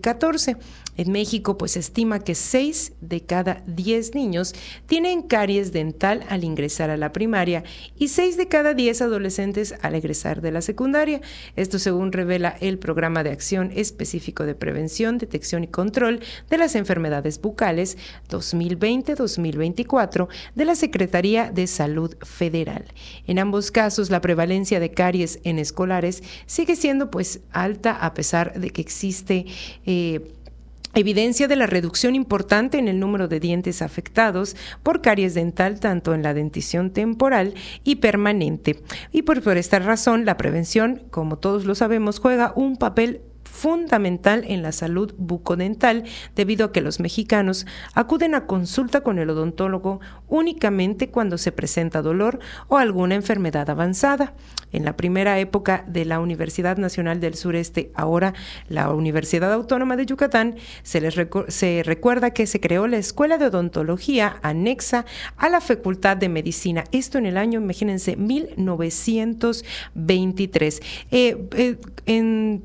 [0.00, 0.56] 2014 14.
[1.00, 4.54] En México, pues estima que 6 de cada 10 niños
[4.86, 7.64] tienen caries dental al ingresar a la primaria
[7.96, 11.22] y 6 de cada 10 adolescentes al egresar de la secundaria.
[11.56, 16.74] Esto según revela el Programa de Acción Específico de Prevención, Detección y Control de las
[16.74, 17.96] Enfermedades Bucales
[18.28, 22.84] 2020-2024 de la Secretaría de Salud Federal.
[23.26, 28.60] En ambos casos, la prevalencia de caries en escolares sigue siendo pues alta a pesar
[28.60, 29.46] de que existe
[29.86, 30.32] eh,
[30.94, 36.14] evidencia de la reducción importante en el número de dientes afectados por caries dental, tanto
[36.14, 38.82] en la dentición temporal y permanente.
[39.12, 44.44] Y por, por esta razón, la prevención, como todos lo sabemos, juega un papel fundamental
[44.46, 50.00] en la salud bucodental debido a que los mexicanos acuden a consulta con el odontólogo
[50.28, 54.34] únicamente cuando se presenta dolor o alguna enfermedad avanzada.
[54.72, 58.34] En la primera época de la Universidad Nacional del Sureste, ahora
[58.68, 61.16] la Universidad Autónoma de Yucatán, se, les
[61.48, 66.84] se recuerda que se creó la Escuela de Odontología anexa a la Facultad de Medicina.
[66.92, 70.82] Esto en el año, imagínense, 1923.
[71.10, 72.62] Eh, eh, en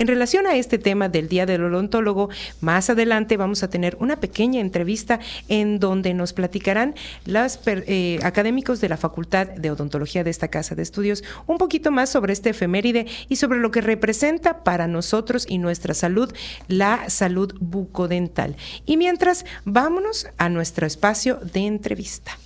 [0.00, 2.30] en relación a este tema del Día del Odontólogo,
[2.62, 6.94] más adelante vamos a tener una pequeña entrevista en donde nos platicarán
[7.26, 11.90] los eh, académicos de la Facultad de Odontología de esta Casa de Estudios un poquito
[11.90, 16.32] más sobre este efeméride y sobre lo que representa para nosotros y nuestra salud
[16.66, 18.56] la salud bucodental.
[18.86, 22.38] Y mientras, vámonos a nuestro espacio de entrevista.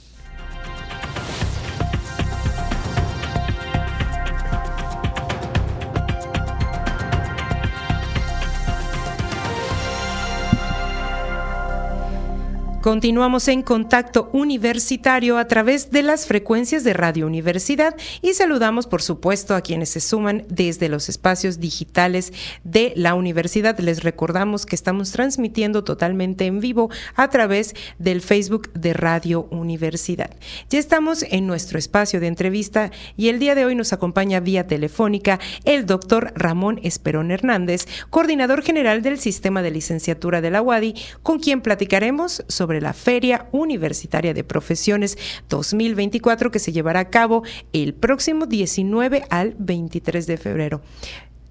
[12.85, 19.01] Continuamos en contacto universitario a través de las frecuencias de Radio Universidad y saludamos por
[19.01, 23.79] supuesto a quienes se suman desde los espacios digitales de la universidad.
[23.79, 30.37] Les recordamos que estamos transmitiendo totalmente en vivo a través del Facebook de Radio Universidad.
[30.69, 34.67] Ya estamos en nuestro espacio de entrevista y el día de hoy nos acompaña vía
[34.67, 40.95] telefónica el doctor Ramón Esperón Hernández, coordinador general del sistema de licenciatura de la UADI,
[41.23, 47.43] con quien platicaremos sobre la Feria Universitaria de Profesiones 2024 que se llevará a cabo
[47.73, 50.81] el próximo 19 al 23 de febrero.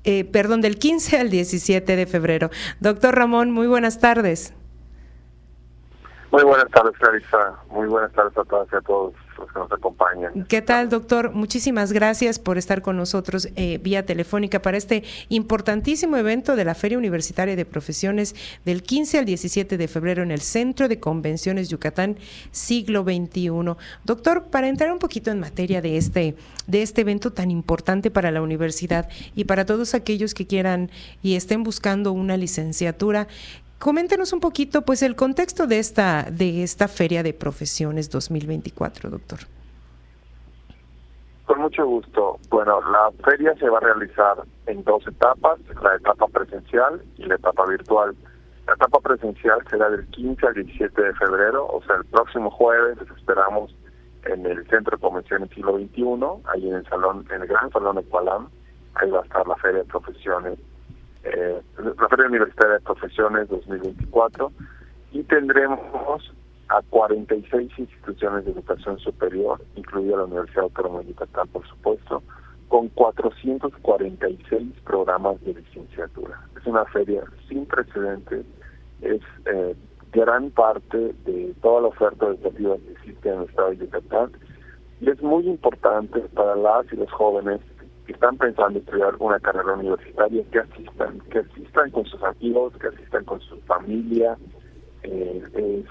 [0.05, 2.49] Eh, perdón, del 15 al 17 de febrero.
[2.79, 4.53] Doctor Ramón, muy buenas tardes.
[6.33, 7.59] Muy buenas tardes, Clarisa.
[7.69, 10.45] Muy buenas tardes a todas y a todos los que nos acompañan.
[10.45, 11.31] ¿Qué tal, doctor?
[11.31, 16.73] Muchísimas gracias por estar con nosotros eh, vía telefónica para este importantísimo evento de la
[16.73, 18.33] Feria Universitaria de Profesiones
[18.65, 22.17] del 15 al 17 de febrero en el Centro de Convenciones Yucatán
[22.49, 23.75] Siglo XXI.
[24.03, 28.31] Doctor, para entrar un poquito en materia de este, de este evento tan importante para
[28.31, 30.89] la universidad y para todos aquellos que quieran
[31.21, 33.27] y estén buscando una licenciatura,
[33.83, 39.39] Coméntenos un poquito, pues, el contexto de esta de esta feria de profesiones 2024, doctor.
[41.45, 42.39] Con mucho gusto.
[42.49, 47.35] Bueno, la feria se va a realizar en dos etapas, la etapa presencial y la
[47.35, 48.15] etapa virtual.
[48.67, 52.97] La etapa presencial será del 15 al 17 de febrero, o sea, el próximo jueves
[53.01, 53.75] les esperamos
[54.23, 56.03] en el Centro de Convenciones Siglo XXI,
[56.53, 58.47] ahí en el salón, en el Gran Salón de Cualam,
[58.95, 60.57] ahí va a estar la Feria de Profesiones
[61.23, 64.51] eh, la Feria Universitaria de Profesiones 2024
[65.11, 66.33] y tendremos
[66.69, 72.23] a 46 instituciones de educación superior, incluida la Universidad Autónoma de Yucatán, por supuesto,
[72.67, 76.41] con 446 programas de licenciatura.
[76.59, 78.45] Es una feria sin precedentes,
[79.01, 79.75] es eh,
[80.11, 84.31] gran parte de toda la oferta educativa que existe en el estado de Yucatán
[85.01, 87.59] y es muy importante para las y los jóvenes
[88.05, 92.87] que están pensando estudiar una carrera universitaria, que asistan, que asistan con sus amigos, que
[92.87, 94.37] asistan con su familia.
[95.03, 95.83] Eh,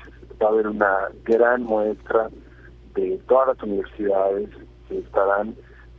[0.42, 2.28] va a haber una gran muestra
[2.94, 4.50] de todas las universidades
[4.88, 5.54] que estarán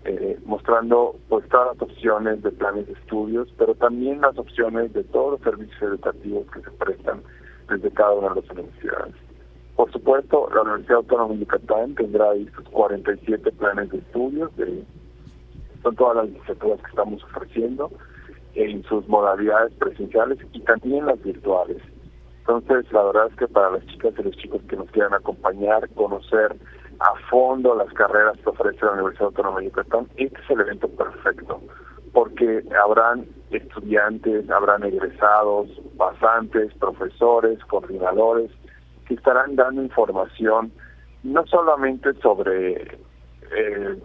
[0.05, 5.03] eh, mostrando pues todas las opciones de planes de estudios, pero también las opciones de
[5.05, 7.21] todos los servicios educativos que se prestan
[7.69, 9.15] desde cada una de las universidades.
[9.75, 14.83] Por supuesto, la Universidad Autónoma de Yucatán tendrá ahí sus 47 planes de estudios de
[15.83, 17.91] son todas las licenciaturas que estamos ofreciendo
[18.55, 21.77] en sus modalidades presenciales y también las virtuales.
[22.39, 25.89] Entonces, la verdad es que para las chicas y los chicos que nos quieran acompañar,
[25.95, 26.55] conocer
[26.99, 30.87] a fondo las carreras que ofrece la Universidad Autónoma de Yucatán, este es el evento
[30.89, 31.61] perfecto,
[32.11, 38.51] porque habrán estudiantes, habrán egresados, pasantes, profesores, coordinadores,
[39.07, 40.71] que estarán dando información
[41.23, 42.97] no solamente sobre
[43.55, 43.97] eh,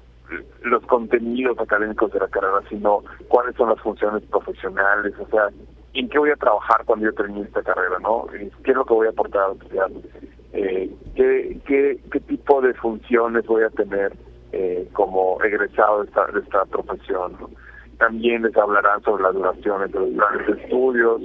[0.62, 5.48] los contenidos académicos de la carrera, sino cuáles son las funciones profesionales, o sea,
[5.94, 8.26] en qué voy a trabajar cuando yo termine esta carrera, ¿no?
[8.62, 9.90] ¿Qué es lo que voy a aportar a la sociedad?
[10.52, 14.12] Eh, ¿qué, qué, qué tipo de funciones voy a tener
[14.52, 17.36] eh, como egresado de esta, de esta profesión?
[17.98, 21.22] También les hablarán sobre las duraciones de los planes de estudios,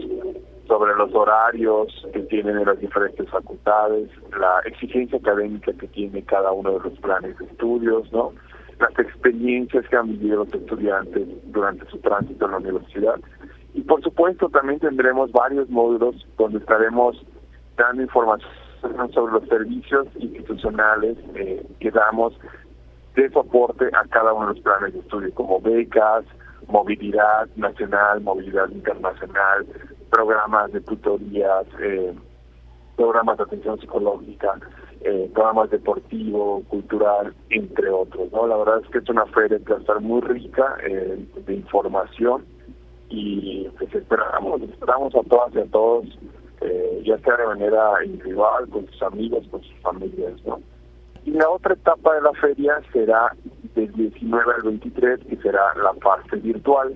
[0.67, 6.51] sobre los horarios que tienen en las diferentes facultades, la exigencia académica que tiene cada
[6.51, 8.31] uno de los planes de estudios, ¿no?
[8.79, 13.19] Las experiencias que han vivido los estudiantes durante su tránsito en la universidad.
[13.73, 17.23] Y por supuesto también tendremos varios módulos donde estaremos
[17.77, 18.51] dando información
[19.13, 22.33] sobre los servicios institucionales eh, que damos
[23.15, 26.25] de soporte a cada uno de los planes de estudio, como becas,
[26.67, 29.65] movilidad nacional, movilidad internacional,
[30.09, 32.13] programas de tutorías, eh,
[32.95, 34.55] programas de atención psicológica,
[35.03, 38.31] eh, programas deportivo, cultural, entre otros.
[38.31, 38.47] ¿no?
[38.47, 41.53] La verdad es que es una feria que va a estar muy rica eh, de
[41.53, 42.45] información
[43.09, 46.05] y pues esperamos, esperamos a todas y a todos,
[46.61, 50.33] eh, ya sea de manera individual, con sus amigos, con sus familias.
[50.45, 50.61] ¿no?
[51.25, 53.35] Y la otra etapa de la feria será
[53.75, 56.95] del 19 al 23, que será la parte virtual.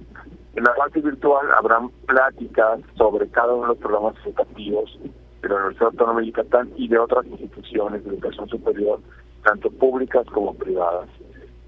[0.56, 4.98] En la parte virtual habrán pláticas sobre cada uno de los programas educativos
[5.41, 9.00] de la Universidad Autónoma de Yucatán y de otras instituciones de educación superior,
[9.43, 11.10] tanto públicas como privadas.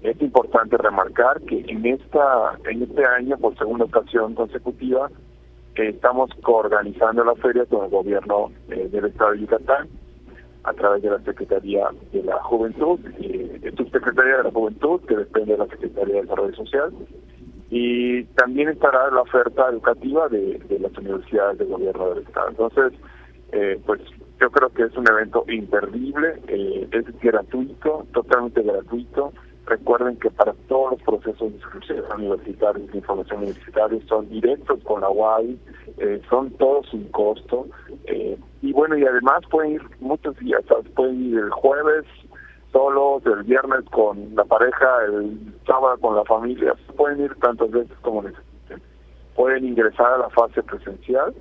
[0.02, 5.10] Es importante remarcar que en esta en este año, por segunda ocasión consecutiva,
[5.88, 9.88] estamos coorganizando la feria con el gobierno eh, del Estado de Yucatán
[10.64, 15.52] a través de la Secretaría de la Juventud, eh, Subsecretaría de la Juventud, que depende
[15.52, 16.92] de la Secretaría de Desarrollo Social,
[17.70, 22.50] y también estará la oferta educativa de, de las universidades del gobierno del Estado.
[22.50, 22.92] Entonces,
[23.52, 24.00] eh, pues
[24.40, 29.32] yo creo que es un evento imperdible, eh, es gratuito, totalmente gratuito.
[29.66, 35.02] Recuerden que para todos los procesos de inscripción universitarios, de información universitaria, son directos con
[35.02, 35.58] la UAI,
[35.98, 37.66] eh, son todos sin costo.
[38.06, 40.62] Eh, y bueno, y además pueden ir muchos días,
[40.96, 42.06] pueden ir el jueves
[42.72, 47.96] solos, el viernes con la pareja, el sábado con la familia, pueden ir tantas veces
[48.00, 48.80] como necesiten.
[49.34, 51.34] Pueden ingresar a la fase presencial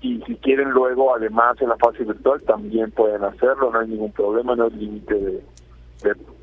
[0.00, 4.12] y si quieren luego, además en la fase virtual, también pueden hacerlo, no hay ningún
[4.12, 5.42] problema, no hay límite de,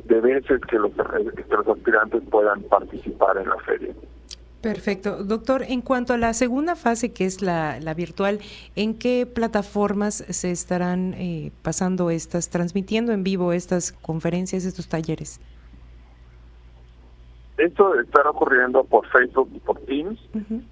[0.05, 3.93] de, veces que los, que los aspirantes puedan participar en la feria.
[4.61, 5.25] Perfecto.
[5.25, 8.39] Doctor, en cuanto a la segunda fase, que es la, la virtual,
[8.75, 15.41] ¿en qué plataformas se estarán eh, pasando estas, transmitiendo en vivo estas conferencias, estos talleres?
[17.57, 20.19] Esto estará ocurriendo por Facebook y por Teams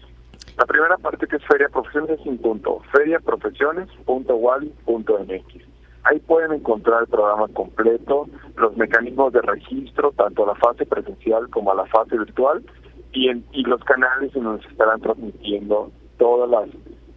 [0.58, 5.71] La primera parte que es Feria Profesiones es un punto, feriaprofesiones.wadi.mx
[6.04, 8.26] Ahí pueden encontrar el programa completo,
[8.56, 12.64] los mecanismos de registro, tanto a la fase presencial como a la fase virtual,
[13.12, 16.68] y, en, y los canales en donde se estarán transmitiendo todas las,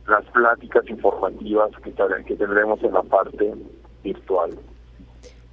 [0.07, 1.93] las pláticas informativas que,
[2.25, 3.53] que tendremos en la parte
[4.03, 4.51] virtual.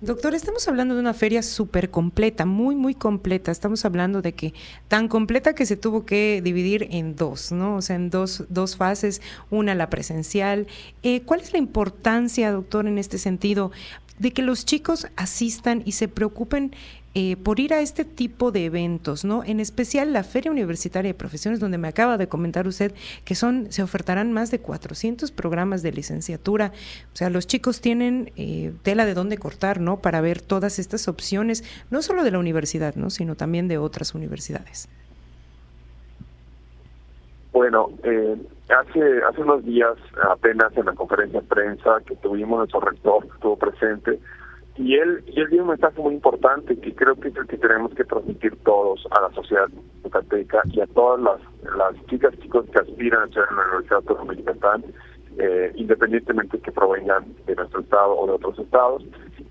[0.03, 3.53] Doctor, estamos hablando de una feria súper completa, muy, muy completa.
[3.53, 4.53] Estamos hablando de que
[4.89, 7.77] tan completa que se tuvo que dividir en dos, ¿no?
[7.77, 10.67] O sea, en dos, dos fases, una la presencial.
[11.05, 13.71] Eh, ¿Cuál es la importancia, doctor, en este sentido,
[14.19, 16.75] de que los chicos asistan y se preocupen
[17.15, 19.45] eh, por ir a este tipo de eventos, ¿no?
[19.45, 22.95] En especial la Feria Universitaria de Profesiones, donde me acaba de comentar usted
[23.25, 26.73] que son, se ofertarán más de 400 programas de licenciatura.
[27.13, 29.99] O sea, los chicos tienen eh, tela de dónde cortar, ¿no?
[29.99, 33.11] Para ver todas estas opciones, no solo de la universidad, ¿no?
[33.11, 34.89] Sino también de otras universidades.
[37.53, 38.37] Bueno, eh,
[38.71, 39.99] hace hace unos días,
[40.31, 44.19] apenas en la conferencia de prensa que tuvimos, nuestro rector estuvo presente,
[44.77, 47.59] y él, y él dio un mensaje muy importante que creo que es el que
[47.59, 49.69] tenemos que transmitir todos a la sociedad
[50.03, 51.41] yucateca y a todas las,
[51.77, 54.95] las chicas y chicos que aspiran a estudiar en la Universidad Autónoma de
[55.39, 59.03] eh, independientemente que provengan de nuestro estado o de otros estados,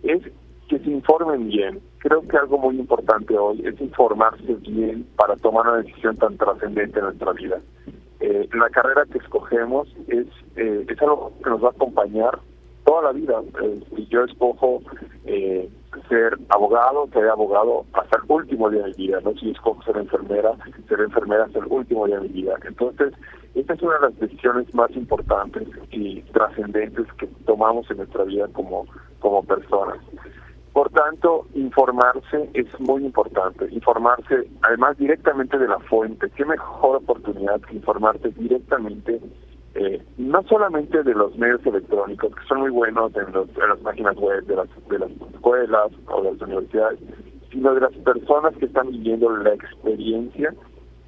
[0.03, 0.22] es
[0.67, 1.80] que se informen bien.
[1.99, 6.99] Creo que algo muy importante hoy es informarse bien para tomar una decisión tan trascendente
[6.99, 7.59] en nuestra vida.
[8.22, 12.39] Eh, la carrera que escogemos es, eh, es algo que nos va a acompañar
[12.91, 13.41] toda la vida.
[13.63, 14.81] Eh, yo escojo
[15.23, 15.69] eh,
[16.09, 19.33] ser abogado, ser abogado hasta el último día de mi vida, ¿no?
[19.35, 20.51] Si escojo ser enfermera,
[20.89, 22.55] ser enfermera hasta el último día de mi vida.
[22.67, 23.13] Entonces,
[23.55, 28.49] esta es una de las decisiones más importantes y trascendentes que tomamos en nuestra vida
[28.51, 28.85] como,
[29.19, 29.99] como personas.
[30.73, 33.67] Por tanto, informarse es muy importante.
[33.71, 36.29] Informarse, además, directamente de la fuente.
[36.35, 39.21] ¿Qué mejor oportunidad que informarte directamente
[39.76, 44.43] eh, no solamente de los medios electrónicos, que son muy buenos en, las páginas web
[44.45, 46.99] de las, de las escuelas o de las universidades,
[47.51, 50.53] sino de las personas que están viviendo la experiencia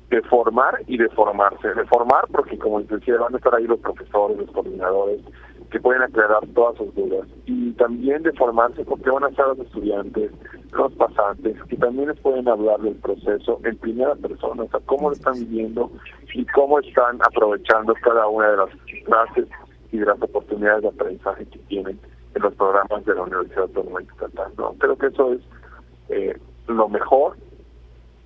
[0.09, 1.74] de formar y de formarse.
[1.74, 5.22] De formar porque, como les decía, van a estar ahí los profesores, los coordinadores,
[5.74, 7.28] que pueden aclarar todas sus dudas.
[7.47, 10.32] Y también de formarse porque van a estar los estudiantes,
[10.71, 15.09] los pasantes, que también les pueden hablar del proceso en primera persona, o sea, cómo
[15.09, 15.91] lo están viviendo
[16.36, 18.69] y cómo están aprovechando cada una de las
[19.05, 19.47] clases
[19.91, 21.99] y de las oportunidades de aprendizaje que tienen
[22.36, 24.51] en los programas de la Universidad Autónoma de Yucatán.
[24.59, 24.74] ¿no?
[24.74, 25.41] Creo que eso es
[26.09, 27.36] eh, lo mejor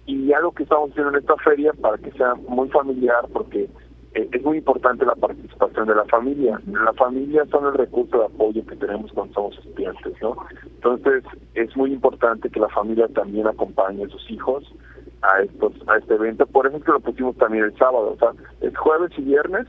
[0.06, 3.70] y algo que estamos haciendo en esta feria para que sea muy familiar porque
[4.18, 6.59] es muy importante la participación de la familia.
[6.65, 10.36] La familia son el recurso de apoyo que tenemos cuando somos estudiantes, ¿no?
[10.63, 14.63] Entonces, es muy importante que la familia también acompañe a sus hijos
[15.22, 16.45] a estos a este evento.
[16.45, 19.68] Por eso que lo pusimos también el sábado, o sea, es jueves y viernes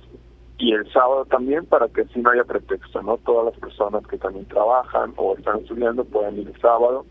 [0.58, 3.18] y el sábado también para que así no haya pretexto, ¿no?
[3.18, 7.06] Todas las personas que también trabajan o están estudiando puedan ir el sábado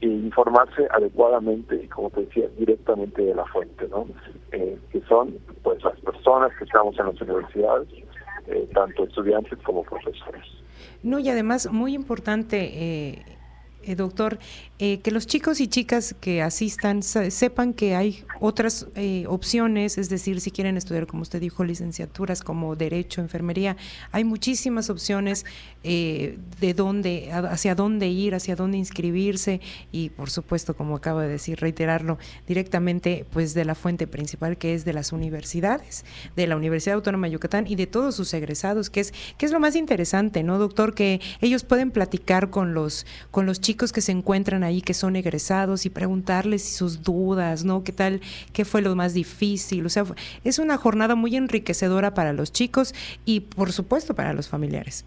[0.00, 4.06] e informarse adecuadamente y como te decía directamente de la fuente no
[4.52, 7.88] eh, que son pues las personas que estamos en las universidades
[8.46, 10.44] eh, tanto estudiantes como profesores.
[11.02, 13.24] No y además muy importante eh,
[13.86, 14.40] eh, doctor,
[14.80, 20.08] eh, que los chicos y chicas que asistan sepan que hay otras eh, opciones, es
[20.08, 23.76] decir, si quieren estudiar, como usted dijo, licenciaturas como Derecho, Enfermería,
[24.10, 25.44] hay muchísimas opciones
[25.84, 29.60] de dónde, hacia dónde ir, hacia dónde inscribirse
[29.92, 32.18] y, por supuesto, como acaba de decir, reiterarlo
[32.48, 37.28] directamente, pues de la fuente principal que es de las universidades, de la Universidad Autónoma
[37.28, 40.58] de Yucatán y de todos sus egresados, que es, que es lo más interesante, ¿no,
[40.58, 40.92] doctor?
[40.92, 45.16] Que ellos pueden platicar con los, con los chicos que se encuentran ahí, que son
[45.16, 47.84] egresados, y preguntarles sus dudas, ¿no?
[47.84, 48.20] ¿Qué tal?
[48.52, 49.86] ¿Qué fue lo más difícil?
[49.86, 50.04] O sea,
[50.44, 55.04] es una jornada muy enriquecedora para los chicos y, por supuesto, para los familiares.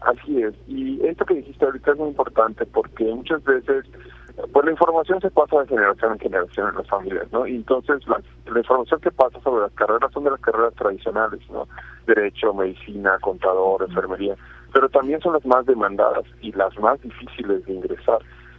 [0.00, 0.54] Así es.
[0.68, 3.84] Y esto que dijiste ahorita es muy importante porque muchas veces
[4.52, 7.44] pues la información se pasa de generación en generación en las familias, ¿no?
[7.44, 11.40] Y entonces la, la, información que pasa sobre las carreras son de las carreras tradicionales,
[11.50, 11.66] ¿no?
[12.06, 14.36] Derecho, medicina, contador, enfermería
[14.72, 18.18] pero también son las más demandadas y las más difíciles de ingresar.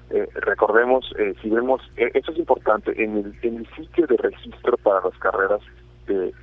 [0.10, 4.18] Eh, recordemos, eh, si vemos, eh, eso es importante, en el, en el sitio de
[4.18, 5.62] registro para las carreras
[6.08, 6.34] de,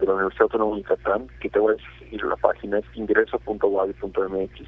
[0.00, 4.60] la Universidad Autónoma de Yucatán, que te voy a decir la página es ingreso.wadi.mx,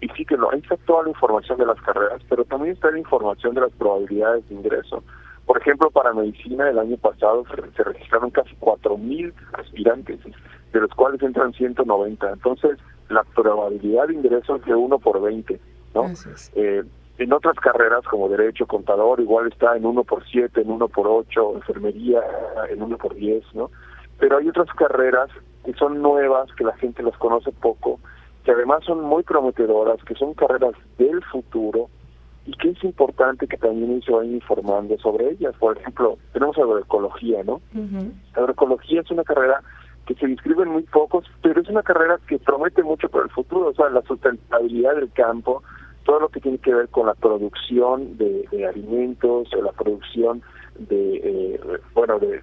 [0.00, 2.92] y sí que no, ahí está toda la información de las carreras, pero también está
[2.92, 5.02] la información de las probabilidades de ingreso.
[5.44, 10.20] Por ejemplo, para medicina el año pasado se, se registraron casi 4.000 aspirantes,
[10.72, 12.30] de los cuales entran 190.
[12.30, 12.78] Entonces,
[13.08, 15.60] la probabilidad de ingreso es de 1 por 20,
[15.94, 16.04] ¿no?
[16.54, 16.82] Eh,
[17.18, 21.06] en otras carreras como derecho, contador, igual está en 1 por 7, en 1 por
[21.06, 22.20] 8, enfermería
[22.70, 23.70] en 1 por 10, ¿no?
[24.18, 25.30] Pero hay otras carreras
[25.64, 27.98] que son nuevas, que la gente las conoce poco,
[28.44, 31.88] que además son muy prometedoras, que son carreras del futuro
[32.46, 35.54] y que es importante que también se vayan informando sobre ellas.
[35.58, 37.60] Por ejemplo, tenemos agroecología, ¿no?
[38.34, 39.62] La agroecología es una carrera
[40.06, 43.68] que se inscriben muy pocos, pero es una carrera que promete mucho para el futuro,
[43.68, 45.62] o sea, la sustentabilidad del campo,
[46.04, 50.42] todo lo que tiene que ver con la producción de, alimentos, o la producción
[50.78, 51.60] de, eh,
[51.94, 52.40] bueno, de,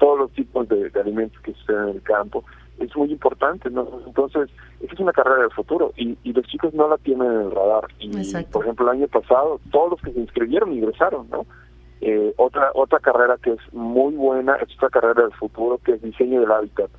[0.00, 2.44] todos los tipos de, alimentos que suceden en el campo,
[2.78, 3.86] es muy importante, ¿no?
[4.06, 4.48] Entonces,
[4.80, 7.84] esa es una carrera del futuro y, los chicos no la tienen en el radar.
[7.98, 8.10] Y,
[8.50, 11.44] por ejemplo, el año pasado, todos los que se inscribieron ingresaron, ¿no?
[12.00, 16.02] Eh, otra otra carrera que es muy buena es otra carrera del futuro que es
[16.02, 16.90] diseño del hábitat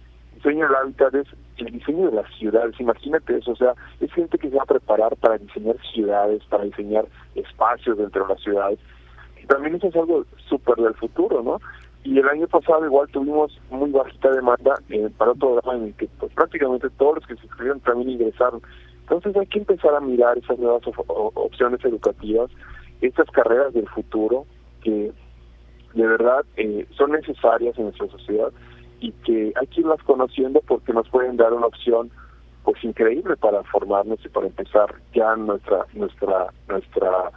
[0.43, 1.27] diseño del hábitat es
[1.57, 2.79] el diseño de las ciudades.
[2.79, 6.65] Imagínate eso, o sea, es gente que se va a preparar para diseñar ciudades, para
[6.65, 8.79] diseñar espacios dentro de las ciudades.
[9.41, 11.59] Y también eso es algo súper del futuro, ¿no?
[12.03, 15.93] Y el año pasado igual tuvimos muy bajita demanda eh, para un programa en el
[15.95, 18.61] que pues, prácticamente todos los que se inscribieron también ingresaron.
[19.01, 22.49] Entonces hay que empezar a mirar esas nuevas opciones educativas,
[23.01, 24.45] estas carreras del futuro
[24.81, 25.13] que
[25.93, 28.51] de verdad eh, son necesarias en nuestra sociedad
[29.03, 32.09] y que hay que irlas conociendo porque nos pueden dar una opción
[32.63, 37.31] pues increíble para formarnos y para empezar ya nuestra nuestra nuestra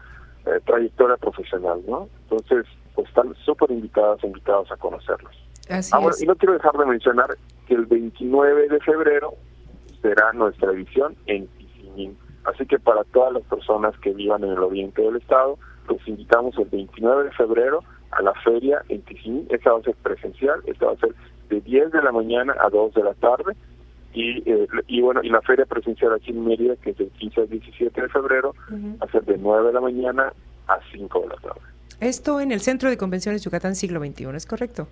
[0.47, 2.09] eh, trayectoria profesional, ¿no?
[2.23, 5.33] Entonces, pues están súper invitadas invitados a conocerlos.
[5.69, 7.37] Así ah, y no quiero dejar de mencionar
[7.67, 9.35] que el 29 de febrero
[10.01, 12.17] será nuestra edición en Tizimín.
[12.45, 15.59] Así que para todas las personas que vivan en el oriente del estado,
[15.89, 19.47] los invitamos el 29 de febrero a la feria en Tizimín.
[19.51, 21.15] Esta va a ser presencial, esta va a ser
[21.49, 23.55] de 10 de la mañana a 2 de la tarde.
[24.13, 27.43] Y, eh, y bueno, y la feria presencial aquí en Mérida, que es del 15
[27.43, 30.33] al 17 de febrero, va a ser de 9 de la mañana
[30.69, 31.61] a 5 de la tarde.
[32.01, 34.89] Esto en el Centro de Convenciones Yucatán Siglo XXI, ¿es correcto?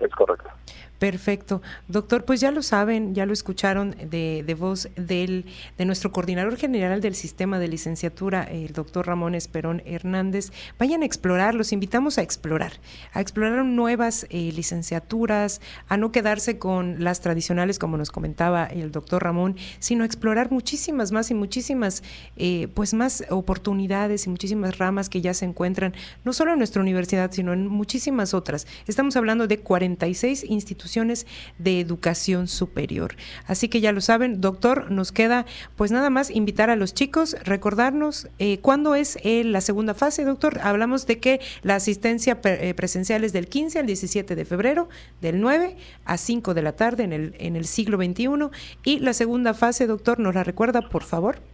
[0.00, 0.50] Es correcto.
[0.98, 1.60] Perfecto.
[1.88, 5.44] Doctor, pues ya lo saben, ya lo escucharon de, de voz del,
[5.76, 10.52] de nuestro coordinador general del sistema de licenciatura, el doctor Ramón Esperón Hernández.
[10.78, 12.74] Vayan a explorar, los invitamos a explorar,
[13.12, 18.92] a explorar nuevas eh, licenciaturas, a no quedarse con las tradicionales, como nos comentaba el
[18.92, 22.04] doctor Ramón, sino a explorar muchísimas más y muchísimas,
[22.36, 25.92] eh, pues más oportunidades y muchísimas ramas que ya se encuentran,
[26.24, 28.68] no solo en nuestra universidad, sino en muchísimas otras.
[28.86, 30.83] Estamos hablando de 46 instituciones
[31.58, 33.16] de educación superior.
[33.46, 37.36] Así que ya lo saben, doctor, nos queda pues nada más invitar a los chicos,
[37.44, 40.60] recordarnos eh, cuándo es eh, la segunda fase, doctor.
[40.62, 44.88] Hablamos de que la asistencia eh, presencial es del 15 al 17 de febrero,
[45.20, 48.28] del 9 a 5 de la tarde en el, en el siglo XXI.
[48.84, 51.53] Y la segunda fase, doctor, ¿nos la recuerda, por favor?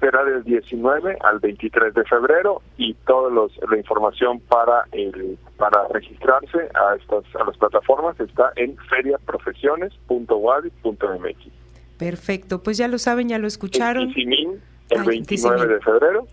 [0.00, 6.68] Será del 19 al 23 de febrero y toda la información para el para registrarse
[6.74, 11.38] a estas a las plataformas está en feriaprofesiones.wadi.mx.
[11.98, 14.12] Perfecto, pues ya lo saben, ya lo escucharon.
[14.16, 16.26] En el 29 de febrero.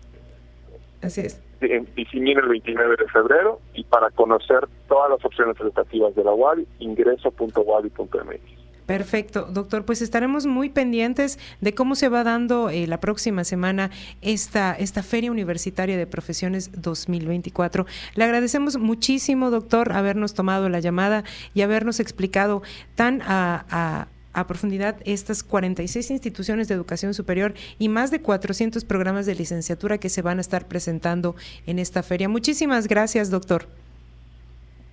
[1.02, 1.42] Así es.
[1.60, 6.32] En Tizimín el 29 de febrero y para conocer todas las opciones educativas de la
[6.32, 8.63] UADI, ingreso.wadi.mx.
[8.86, 9.84] Perfecto, doctor.
[9.84, 15.02] Pues estaremos muy pendientes de cómo se va dando eh, la próxima semana esta, esta
[15.02, 17.86] Feria Universitaria de Profesiones 2024.
[18.14, 21.24] Le agradecemos muchísimo, doctor, habernos tomado la llamada
[21.54, 22.62] y habernos explicado
[22.94, 29.24] tan a, a profundidad estas 46 instituciones de educación superior y más de 400 programas
[29.24, 32.28] de licenciatura que se van a estar presentando en esta feria.
[32.28, 33.66] Muchísimas gracias, doctor.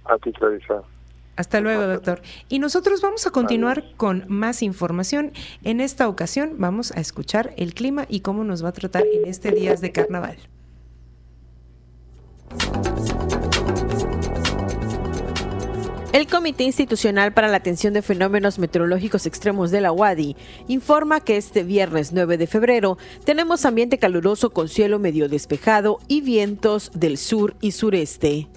[0.06, 0.84] A ti, Clarisa.
[1.36, 2.21] Hasta luego, doctor.
[2.49, 5.32] Y nosotros vamos a continuar con más información.
[5.63, 9.27] En esta ocasión vamos a escuchar el clima y cómo nos va a tratar en
[9.27, 10.38] este días de carnaval.
[16.13, 20.36] El Comité Institucional para la Atención de Fenómenos Meteorológicos Extremos de la UADI
[20.67, 26.19] informa que este viernes 9 de febrero tenemos ambiente caluroso con cielo medio despejado y
[26.19, 28.49] vientos del sur y sureste.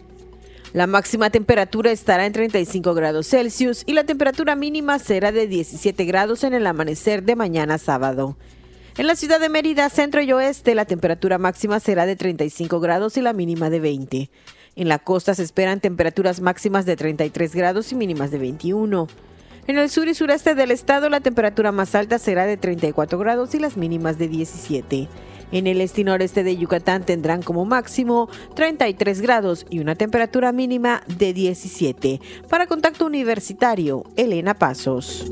[0.74, 6.04] La máxima temperatura estará en 35 grados Celsius y la temperatura mínima será de 17
[6.04, 8.36] grados en el amanecer de mañana sábado.
[8.98, 13.16] En la ciudad de Mérida, centro y oeste, la temperatura máxima será de 35 grados
[13.16, 14.30] y la mínima de 20.
[14.74, 19.06] En la costa se esperan temperaturas máximas de 33 grados y mínimas de 21.
[19.68, 23.54] En el sur y sureste del estado la temperatura más alta será de 34 grados
[23.54, 25.08] y las mínimas de 17.
[25.54, 31.02] En el este noreste de Yucatán tendrán como máximo 33 grados y una temperatura mínima
[31.06, 32.20] de 17.
[32.50, 35.30] Para Contacto Universitario, Elena Pasos.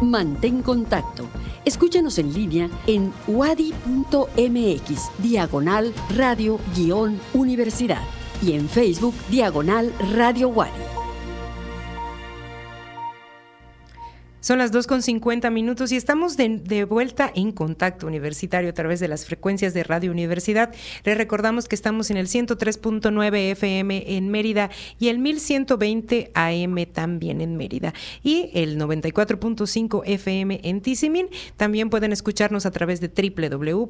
[0.00, 1.28] Mantén contacto
[1.64, 8.02] Escúchanos en línea en wadi.mx, diagonal radio-universidad
[8.42, 11.03] y en Facebook, diagonal radio Wadi.
[14.44, 19.24] Son las 2.50 minutos y estamos de, vuelta en contacto universitario a través de las
[19.24, 20.74] frecuencias de Radio Universidad.
[21.02, 24.68] Les recordamos que estamos en el 103.9 FM en Mérida
[24.98, 31.28] y el 1120 AM también en Mérida y el 94.5 FM en Tizimín.
[31.56, 33.88] También pueden escucharnos a través de www.wadi.mx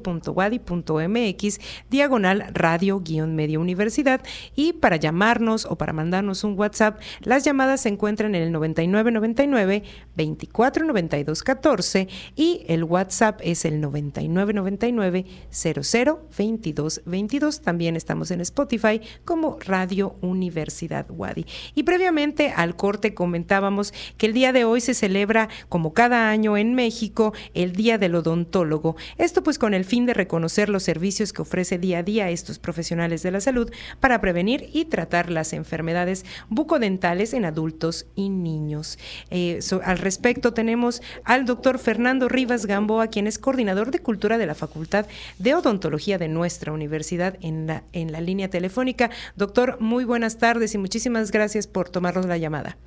[1.89, 4.21] diagonal radio-medio universidad
[4.55, 9.83] y para llamarnos o para mandarnos un WhatsApp, las llamadas se encuentran en el 9999
[10.15, 17.61] 20 14 y el WhatsApp es el 9999 002222.
[17.61, 21.45] También estamos en Spotify como Radio Universidad Wadi.
[21.73, 26.57] Y previamente al corte comentábamos que el día de hoy se celebra, como cada año
[26.57, 28.95] en México, el Día del Odontólogo.
[29.17, 32.59] Esto pues con el fin de reconocer los servicios que ofrece día a día estos
[32.59, 38.97] profesionales de la salud para prevenir y tratar las enfermedades bucodentales en adultos y niños.
[39.29, 44.45] Eh, al respecto, tenemos al doctor Fernando Rivas Gamboa, quien es coordinador de cultura de
[44.45, 45.05] la Facultad
[45.39, 49.09] de Odontología de nuestra universidad en la, en la línea telefónica.
[49.35, 52.77] Doctor, muy buenas tardes y muchísimas gracias por tomarnos la llamada.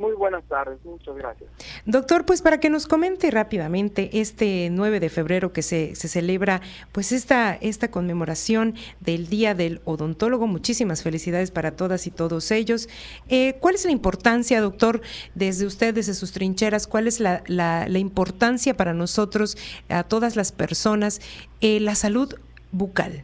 [0.00, 1.50] Muy buenas tardes, muchas gracias.
[1.84, 6.62] Doctor, pues para que nos comente rápidamente este 9 de febrero que se, se celebra
[6.90, 12.88] pues esta, esta conmemoración del Día del Odontólogo, muchísimas felicidades para todas y todos ellos.
[13.28, 15.02] Eh, ¿Cuál es la importancia, doctor,
[15.34, 19.58] desde usted, desde sus trincheras, cuál es la, la, importancia para nosotros,
[19.90, 21.20] a todas las personas,
[21.60, 22.36] eh, la salud
[22.72, 23.22] bucal?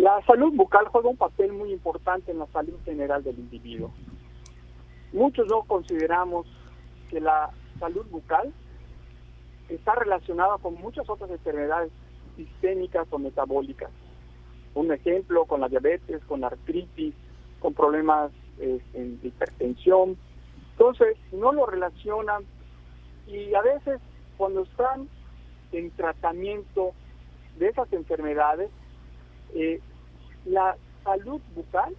[0.00, 3.92] La salud bucal juega un papel muy importante en la salud general del individuo.
[5.12, 6.46] Muchos no consideramos
[7.10, 8.50] que la salud bucal
[9.68, 11.92] está relacionada con muchas otras enfermedades
[12.34, 13.90] sistémicas o metabólicas.
[14.74, 17.14] Un ejemplo con la diabetes, con la artritis,
[17.58, 20.16] con problemas eh, de hipertensión.
[20.70, 22.44] Entonces, no lo relacionan
[23.26, 24.00] y a veces
[24.38, 25.10] cuando están
[25.72, 26.92] en tratamiento
[27.58, 28.70] de esas enfermedades,
[29.54, 29.78] eh,
[30.44, 31.94] la salud bucal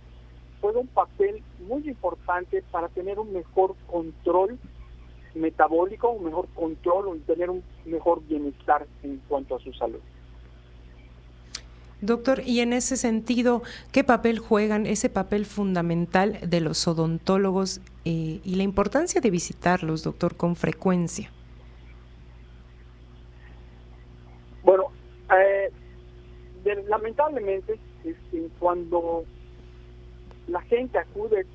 [0.61, 4.59] juega un papel muy importante para tener un mejor control
[5.33, 9.99] metabólico, un mejor control, tener un mejor bienestar en cuanto a su salud.
[12.01, 13.61] Doctor, y en ese sentido,
[13.91, 20.03] ¿qué papel juegan ese papel fundamental de los odontólogos eh, y la importancia de visitarlos,
[20.03, 21.31] doctor, con frecuencia?
[24.63, 24.85] Bueno,
[25.31, 25.71] eh,
[26.87, 29.25] lamentablemente este, cuando
[30.47, 31.45] la gente acude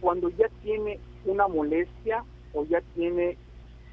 [0.00, 2.24] cuando ya tiene una molestia
[2.54, 3.36] o ya tiene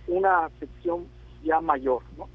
[0.07, 1.05] una afección
[1.43, 2.29] ya mayor, ¿no?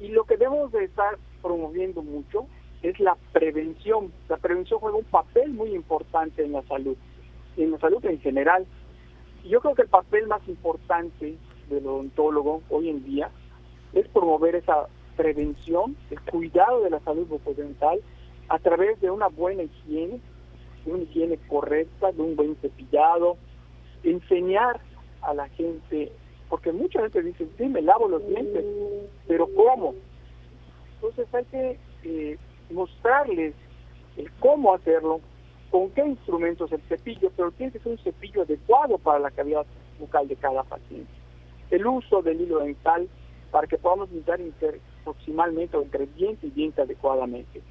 [0.00, 2.46] Y lo que debemos de estar promoviendo mucho
[2.82, 4.12] es la prevención.
[4.28, 6.96] La prevención juega un papel muy importante en la salud,
[7.56, 8.66] en la salud en general.
[9.44, 11.36] Yo creo que el papel más importante
[11.68, 13.30] del odontólogo hoy en día
[13.92, 14.86] es promover esa
[15.16, 18.00] prevención, el cuidado de la salud bucodental
[18.48, 20.20] a través de una buena higiene,
[20.86, 23.36] una higiene correcta, de un buen cepillado,
[24.02, 24.80] enseñar
[25.22, 26.12] a la gente,
[26.48, 28.64] porque mucha gente dice, sí, me lavo los dientes,
[29.26, 29.94] pero ¿cómo?
[30.96, 32.38] Entonces hay que eh,
[32.70, 33.54] mostrarles
[34.16, 35.20] el cómo hacerlo,
[35.70, 39.66] con qué instrumentos el cepillo, pero tiene que ser un cepillo adecuado para la cavidad
[39.98, 41.10] bucal de cada paciente.
[41.70, 43.08] El uso del hilo dental
[43.50, 44.40] para que podamos limpiar
[45.02, 47.62] proximalmente entre diente y diente adecuadamente.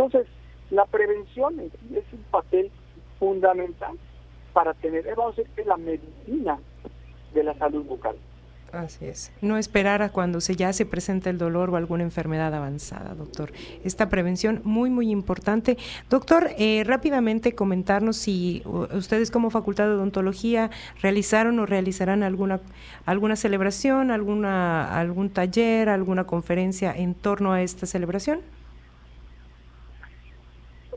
[0.00, 0.32] Entonces,
[0.70, 2.70] la prevención es un papel
[3.18, 3.98] fundamental
[4.54, 6.58] para tener, vamos a decir, la medicina
[7.34, 8.16] de la salud bucal.
[8.72, 9.30] Así es.
[9.42, 13.52] No esperar a cuando se ya se presenta el dolor o alguna enfermedad avanzada, doctor.
[13.84, 15.76] Esta prevención muy, muy importante.
[16.08, 20.70] Doctor, eh, rápidamente comentarnos si ustedes como Facultad de Odontología
[21.02, 22.60] realizaron o realizarán alguna,
[23.04, 28.40] alguna celebración, alguna, algún taller, alguna conferencia en torno a esta celebración.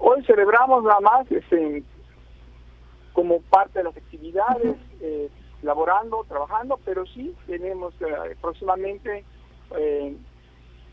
[0.06, 1.82] Hoy celebramos nada más este,
[3.14, 4.76] como parte de las actividades
[5.62, 9.24] laborando, trabajando, pero sí tenemos eh, próximamente,
[9.78, 10.14] eh,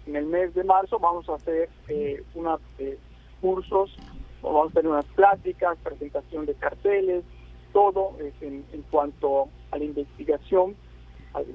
[0.06, 2.60] en el mes de marzo, vamos a hacer eh, unos
[3.40, 3.96] cursos,
[4.42, 7.24] vamos a hacer unas pláticas, presentación de carteles,
[7.72, 10.76] todo en, cuanto a la investigación,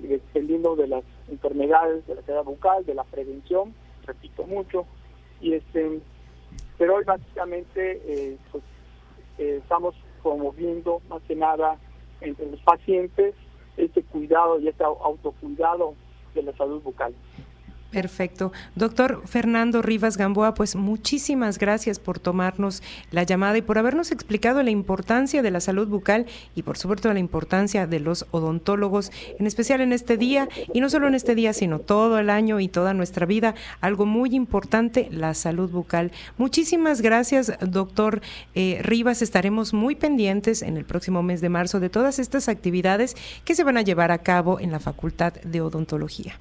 [0.01, 3.73] dependiendo de las enfermedades de la cavidad bucal, de la prevención,
[4.05, 4.85] repito mucho,
[5.39, 6.01] y este,
[6.77, 8.63] pero hoy básicamente pues,
[9.37, 11.77] estamos promoviendo más que nada
[12.21, 13.35] entre los pacientes
[13.77, 15.95] este cuidado y este autocuidado
[16.33, 17.13] de la salud bucal.
[17.91, 18.51] Perfecto.
[18.75, 24.61] Doctor Fernando Rivas Gamboa, pues muchísimas gracias por tomarnos la llamada y por habernos explicado
[24.63, 26.25] la importancia de la salud bucal
[26.55, 30.89] y por supuesto la importancia de los odontólogos, en especial en este día, y no
[30.89, 33.55] solo en este día, sino todo el año y toda nuestra vida.
[33.79, 36.11] Algo muy importante, la salud bucal.
[36.37, 38.21] Muchísimas gracias, doctor
[38.55, 39.21] eh, Rivas.
[39.21, 43.15] Estaremos muy pendientes en el próximo mes de marzo de todas estas actividades
[43.45, 46.37] que se van a llevar a cabo en la Facultad de Odontología.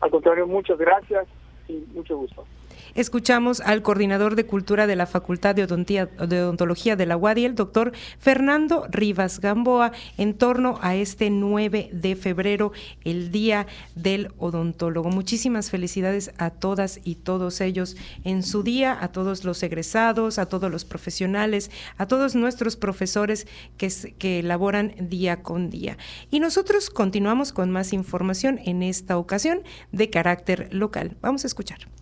[0.00, 1.26] Al contrario, muchas gracias
[1.66, 2.46] y mucho gusto.
[2.94, 7.92] Escuchamos al coordinador de Cultura de la Facultad de, Odontología de la UADI, el doctor
[8.18, 12.72] Fernando Rivas Gamboa, en torno a este 9 de febrero,
[13.04, 15.10] el Día del Odontólogo.
[15.10, 20.46] Muchísimas felicidades a todas y todos ellos en su día, a todos los egresados, a
[20.46, 25.98] todos los profesionales, a todos nuestros profesores que, que elaboran día con día.
[26.30, 29.62] Y nosotros continuamos con más información en esta ocasión
[29.92, 31.16] de carácter local.
[31.20, 31.97] Vamos a escuchar.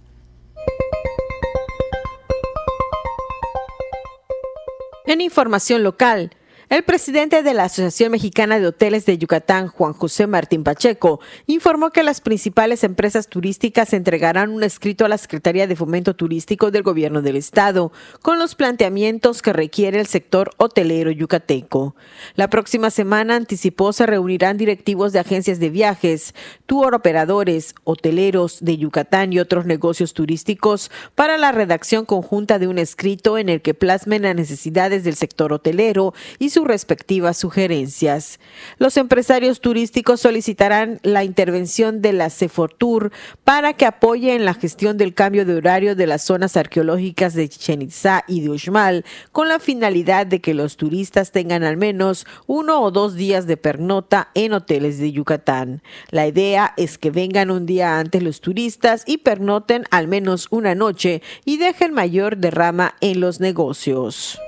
[5.07, 6.33] En información local,
[6.69, 11.91] el presidente de la Asociación Mexicana de Hoteles de Yucatán, Juan José Martín Pacheco, informó
[11.91, 16.83] que las principales empresas turísticas entregarán un escrito a la Secretaría de Fomento Turístico del
[16.83, 21.95] Gobierno del Estado con los planteamientos que requiere el sector hotelero yucateco.
[22.35, 26.35] La próxima semana anticipó se reunirán directivos de agencias de viajes,
[26.67, 32.79] tour operadores, hoteleros de Yucatán y otros negocios turísticos para la redacción conjunta de un
[32.79, 38.41] escrito en el que plasmen las necesidades del sector hotelero y sus respectivas sugerencias.
[38.79, 43.13] Los empresarios turísticos solicitarán la intervención de la Cefortur
[43.45, 47.51] para que apoye en la gestión del cambio de horario de las zonas arqueológicas de
[47.51, 52.27] Chichen Itza y de Uxmal, con la finalidad de que los turistas tengan al menos
[52.47, 55.83] uno o dos días de pernota en hoteles de Yucatán.
[56.09, 60.75] La idea es que vengan un día antes los turistas y pernoten al menos una
[60.75, 64.39] noche y dejen mayor derrama en los negocios.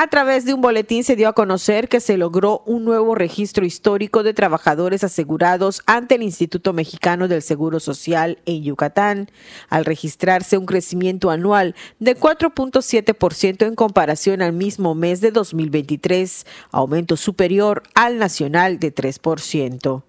[0.00, 3.64] A través de un boletín se dio a conocer que se logró un nuevo registro
[3.64, 9.28] histórico de trabajadores asegurados ante el Instituto Mexicano del Seguro Social en Yucatán,
[9.68, 17.16] al registrarse un crecimiento anual de 4.7% en comparación al mismo mes de 2023, aumento
[17.16, 20.04] superior al nacional de 3%.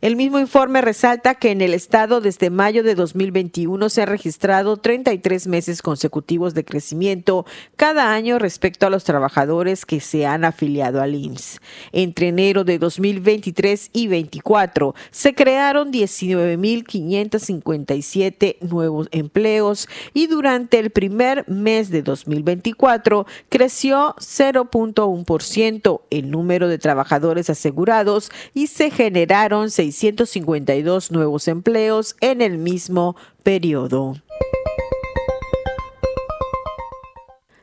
[0.00, 4.76] El mismo informe resalta que en el estado desde mayo de 2021 se han registrado
[4.76, 11.02] 33 meses consecutivos de crecimiento cada año respecto a los trabajadores que se han afiliado
[11.02, 11.60] al IMSS.
[11.92, 21.46] Entre enero de 2023 y 24 se crearon 19.557 nuevos empleos y durante el primer
[21.48, 31.48] mes de 2024 creció 0.1% el número de trabajadores asegurados y se generaron 652 nuevos
[31.48, 34.16] empleos en el mismo periodo.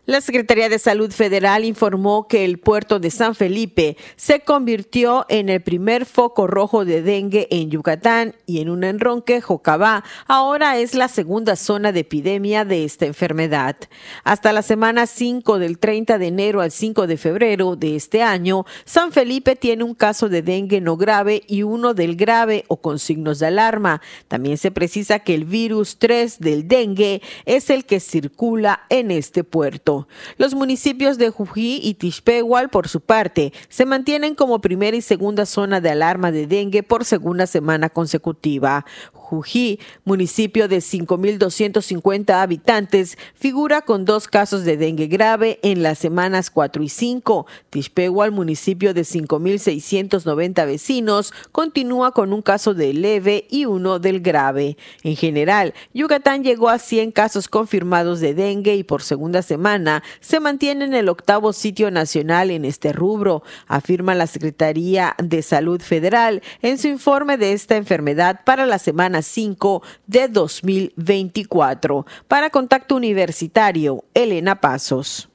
[0.08, 5.49] La Secretaría de Salud Federal informó que el puerto de San Felipe se convirtió en
[5.49, 10.95] el primer foco rojo de dengue en Yucatán y en un enronque, Jocabá ahora es
[10.95, 13.76] la segunda zona de epidemia de esta enfermedad.
[14.24, 18.64] Hasta la semana 5 del 30 de enero al 5 de febrero de este año,
[18.86, 22.99] San Felipe tiene un caso de dengue no grave y uno del grave o con
[22.99, 24.01] signos de alarma.
[24.30, 29.43] También se precisa que el virus 3 del dengue es el que circula en este
[29.43, 29.97] puerto.
[30.38, 35.45] Los municipios de Jují y Tishpehual, por su parte, se mantienen como primera y segunda
[35.45, 38.86] zona de alarma de dengue por segunda semana consecutiva.
[39.28, 46.50] Jují, municipio de 5.250 habitantes, figura con dos casos de dengue grave en las semanas
[46.50, 47.46] 4 y 5.
[47.70, 54.78] Tishpehual, municipio de 5.690 vecinos, continúa con un caso de leve y uno del grave.
[55.04, 60.40] En general, Yucatán llegó a 100 casos confirmados de dengue y por segunda semana se
[60.40, 66.42] mantiene en el octavo sitio nacional en este rubro, afirma la Secretaría de Salud Federal
[66.62, 72.05] en su informe de esta enfermedad para la semana 5 de 2024.
[72.28, 75.30] Para Contacto Universitario, Elena Pasos.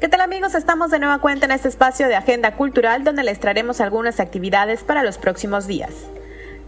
[0.00, 0.54] ¿Qué tal amigos?
[0.54, 4.84] Estamos de nueva cuenta en este espacio de Agenda Cultural donde les traeremos algunas actividades
[4.84, 5.92] para los próximos días.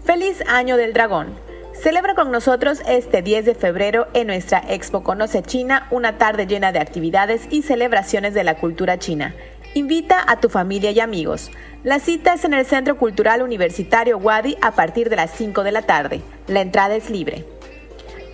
[0.05, 1.35] Feliz Año del Dragón.
[1.75, 6.73] Celebra con nosotros este 10 de febrero en nuestra Expo Conoce China, una tarde llena
[6.73, 9.35] de actividades y celebraciones de la cultura china.
[9.75, 11.51] Invita a tu familia y amigos.
[11.85, 15.73] La cita es en el Centro Cultural Universitario Wadi a partir de las 5 de
[15.73, 16.23] la tarde.
[16.47, 17.45] La entrada es libre.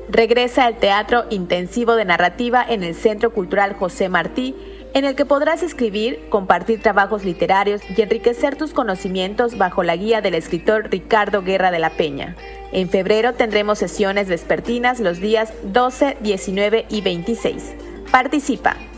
[0.09, 4.55] Regresa el Teatro Intensivo de Narrativa en el Centro Cultural José Martí,
[4.93, 10.21] en el que podrás escribir, compartir trabajos literarios y enriquecer tus conocimientos bajo la guía
[10.21, 12.35] del escritor Ricardo Guerra de la Peña.
[12.71, 17.75] En febrero tendremos sesiones vespertinas los días 12, 19 y 26.
[18.11, 18.88] Participa.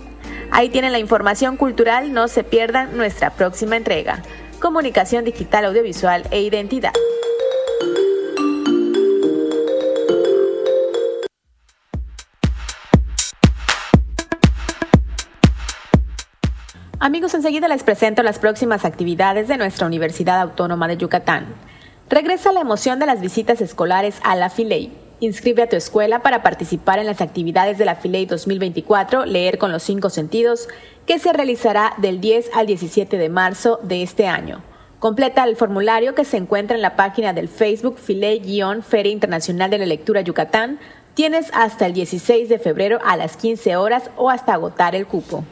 [0.54, 4.22] Ahí tienen la información cultural, no se pierdan nuestra próxima entrega.
[4.60, 6.92] Comunicación digital, audiovisual e identidad.
[17.00, 21.48] Amigos, enseguida les presento las próximas actividades de nuestra Universidad Autónoma de Yucatán.
[22.10, 26.42] Regresa la emoción de las visitas escolares a la FILEI Inscribe a tu escuela para
[26.42, 30.68] participar en las actividades de la Filey 2024 Leer con los cinco sentidos,
[31.06, 34.64] que se realizará del 10 al 17 de marzo de este año.
[34.98, 39.86] Completa el formulario que se encuentra en la página del Facebook Filey-Feria Internacional de la
[39.86, 40.80] Lectura Yucatán.
[41.14, 45.46] Tienes hasta el 16 de febrero a las 15 horas o hasta agotar el cupo.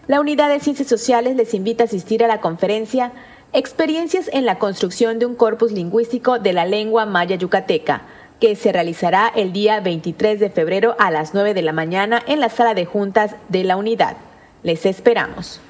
[0.09, 3.13] La Unidad de Ciencias Sociales les invita a asistir a la conferencia
[3.53, 8.03] Experiencias en la construcción de un corpus lingüístico de la lengua maya yucateca
[8.41, 12.41] que se realizará el día 23 de febrero a las 9 de la mañana en
[12.41, 14.17] la sala de juntas de la unidad.
[14.63, 15.61] Les esperamos.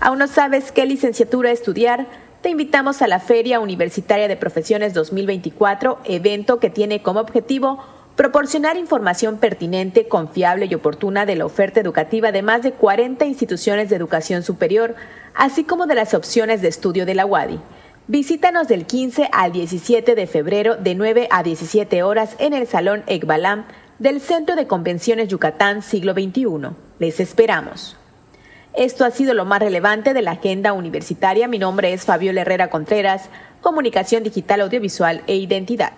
[0.00, 2.06] ¿Aún no sabes qué licenciatura estudiar?
[2.42, 7.82] Te invitamos a la Feria Universitaria de Profesiones 2024, evento que tiene como objetivo
[8.16, 13.88] proporcionar información pertinente, confiable y oportuna de la oferta educativa de más de 40 instituciones
[13.88, 14.94] de educación superior,
[15.34, 17.58] así como de las opciones de estudio de la UADI.
[18.06, 23.02] Visítanos del 15 al 17 de febrero de 9 a 17 horas en el Salón
[23.06, 23.64] Ekbalam
[23.98, 26.44] del Centro de Convenciones Yucatán Siglo XXI.
[26.98, 27.96] Les esperamos.
[28.74, 31.48] Esto ha sido lo más relevante de la agenda universitaria.
[31.48, 33.30] Mi nombre es Fabiola Herrera Contreras,
[33.62, 35.94] Comunicación Digital, Audiovisual e Identidad.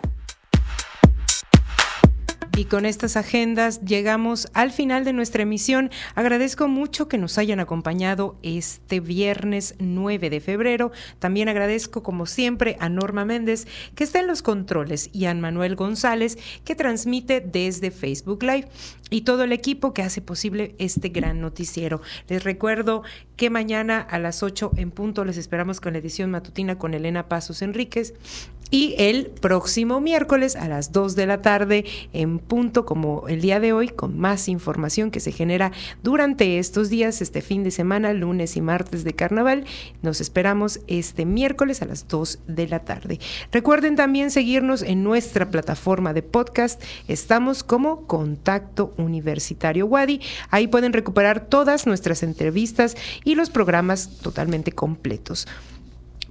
[2.56, 5.90] Y con estas agendas llegamos al final de nuestra emisión.
[6.14, 10.90] Agradezco mucho que nos hayan acompañado este viernes 9 de febrero.
[11.18, 15.76] También agradezco, como siempre, a Norma Méndez, que está en los controles, y a Manuel
[15.76, 18.68] González, que transmite desde Facebook Live,
[19.10, 22.00] y todo el equipo que hace posible este gran noticiero.
[22.26, 23.02] Les recuerdo
[23.36, 27.28] que mañana a las 8 en punto les esperamos con la edición matutina con Elena
[27.28, 28.14] Pasos Enríquez
[28.70, 33.60] y el próximo miércoles a las 2 de la tarde en punto como el día
[33.60, 38.12] de hoy con más información que se genera durante estos días, este fin de semana,
[38.12, 39.64] lunes y martes de carnaval.
[40.02, 43.20] Nos esperamos este miércoles a las 2 de la tarde.
[43.52, 46.82] Recuerden también seguirnos en nuestra plataforma de podcast.
[47.08, 50.20] Estamos como Contacto Universitario Wadi.
[50.50, 55.46] Ahí pueden recuperar todas nuestras entrevistas y los programas totalmente completos.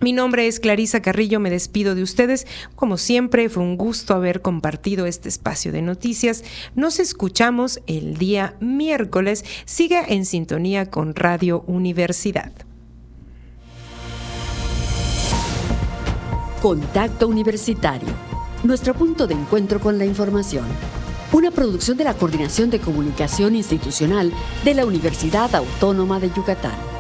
[0.02, 2.46] Mi nombre es Clarisa Carrillo, me despido de ustedes.
[2.76, 6.44] Como siempre, fue un gusto haber compartido este espacio de noticias.
[6.76, 9.46] Nos escuchamos el día miércoles.
[9.66, 12.52] Siga en sintonía con Radio Universidad.
[16.62, 18.10] Contacto Universitario,
[18.64, 20.66] nuestro punto de encuentro con la información.
[21.32, 24.32] Una producción de la Coordinación de Comunicación Institucional
[24.64, 26.96] de la Universidad Autónoma de Yucatán.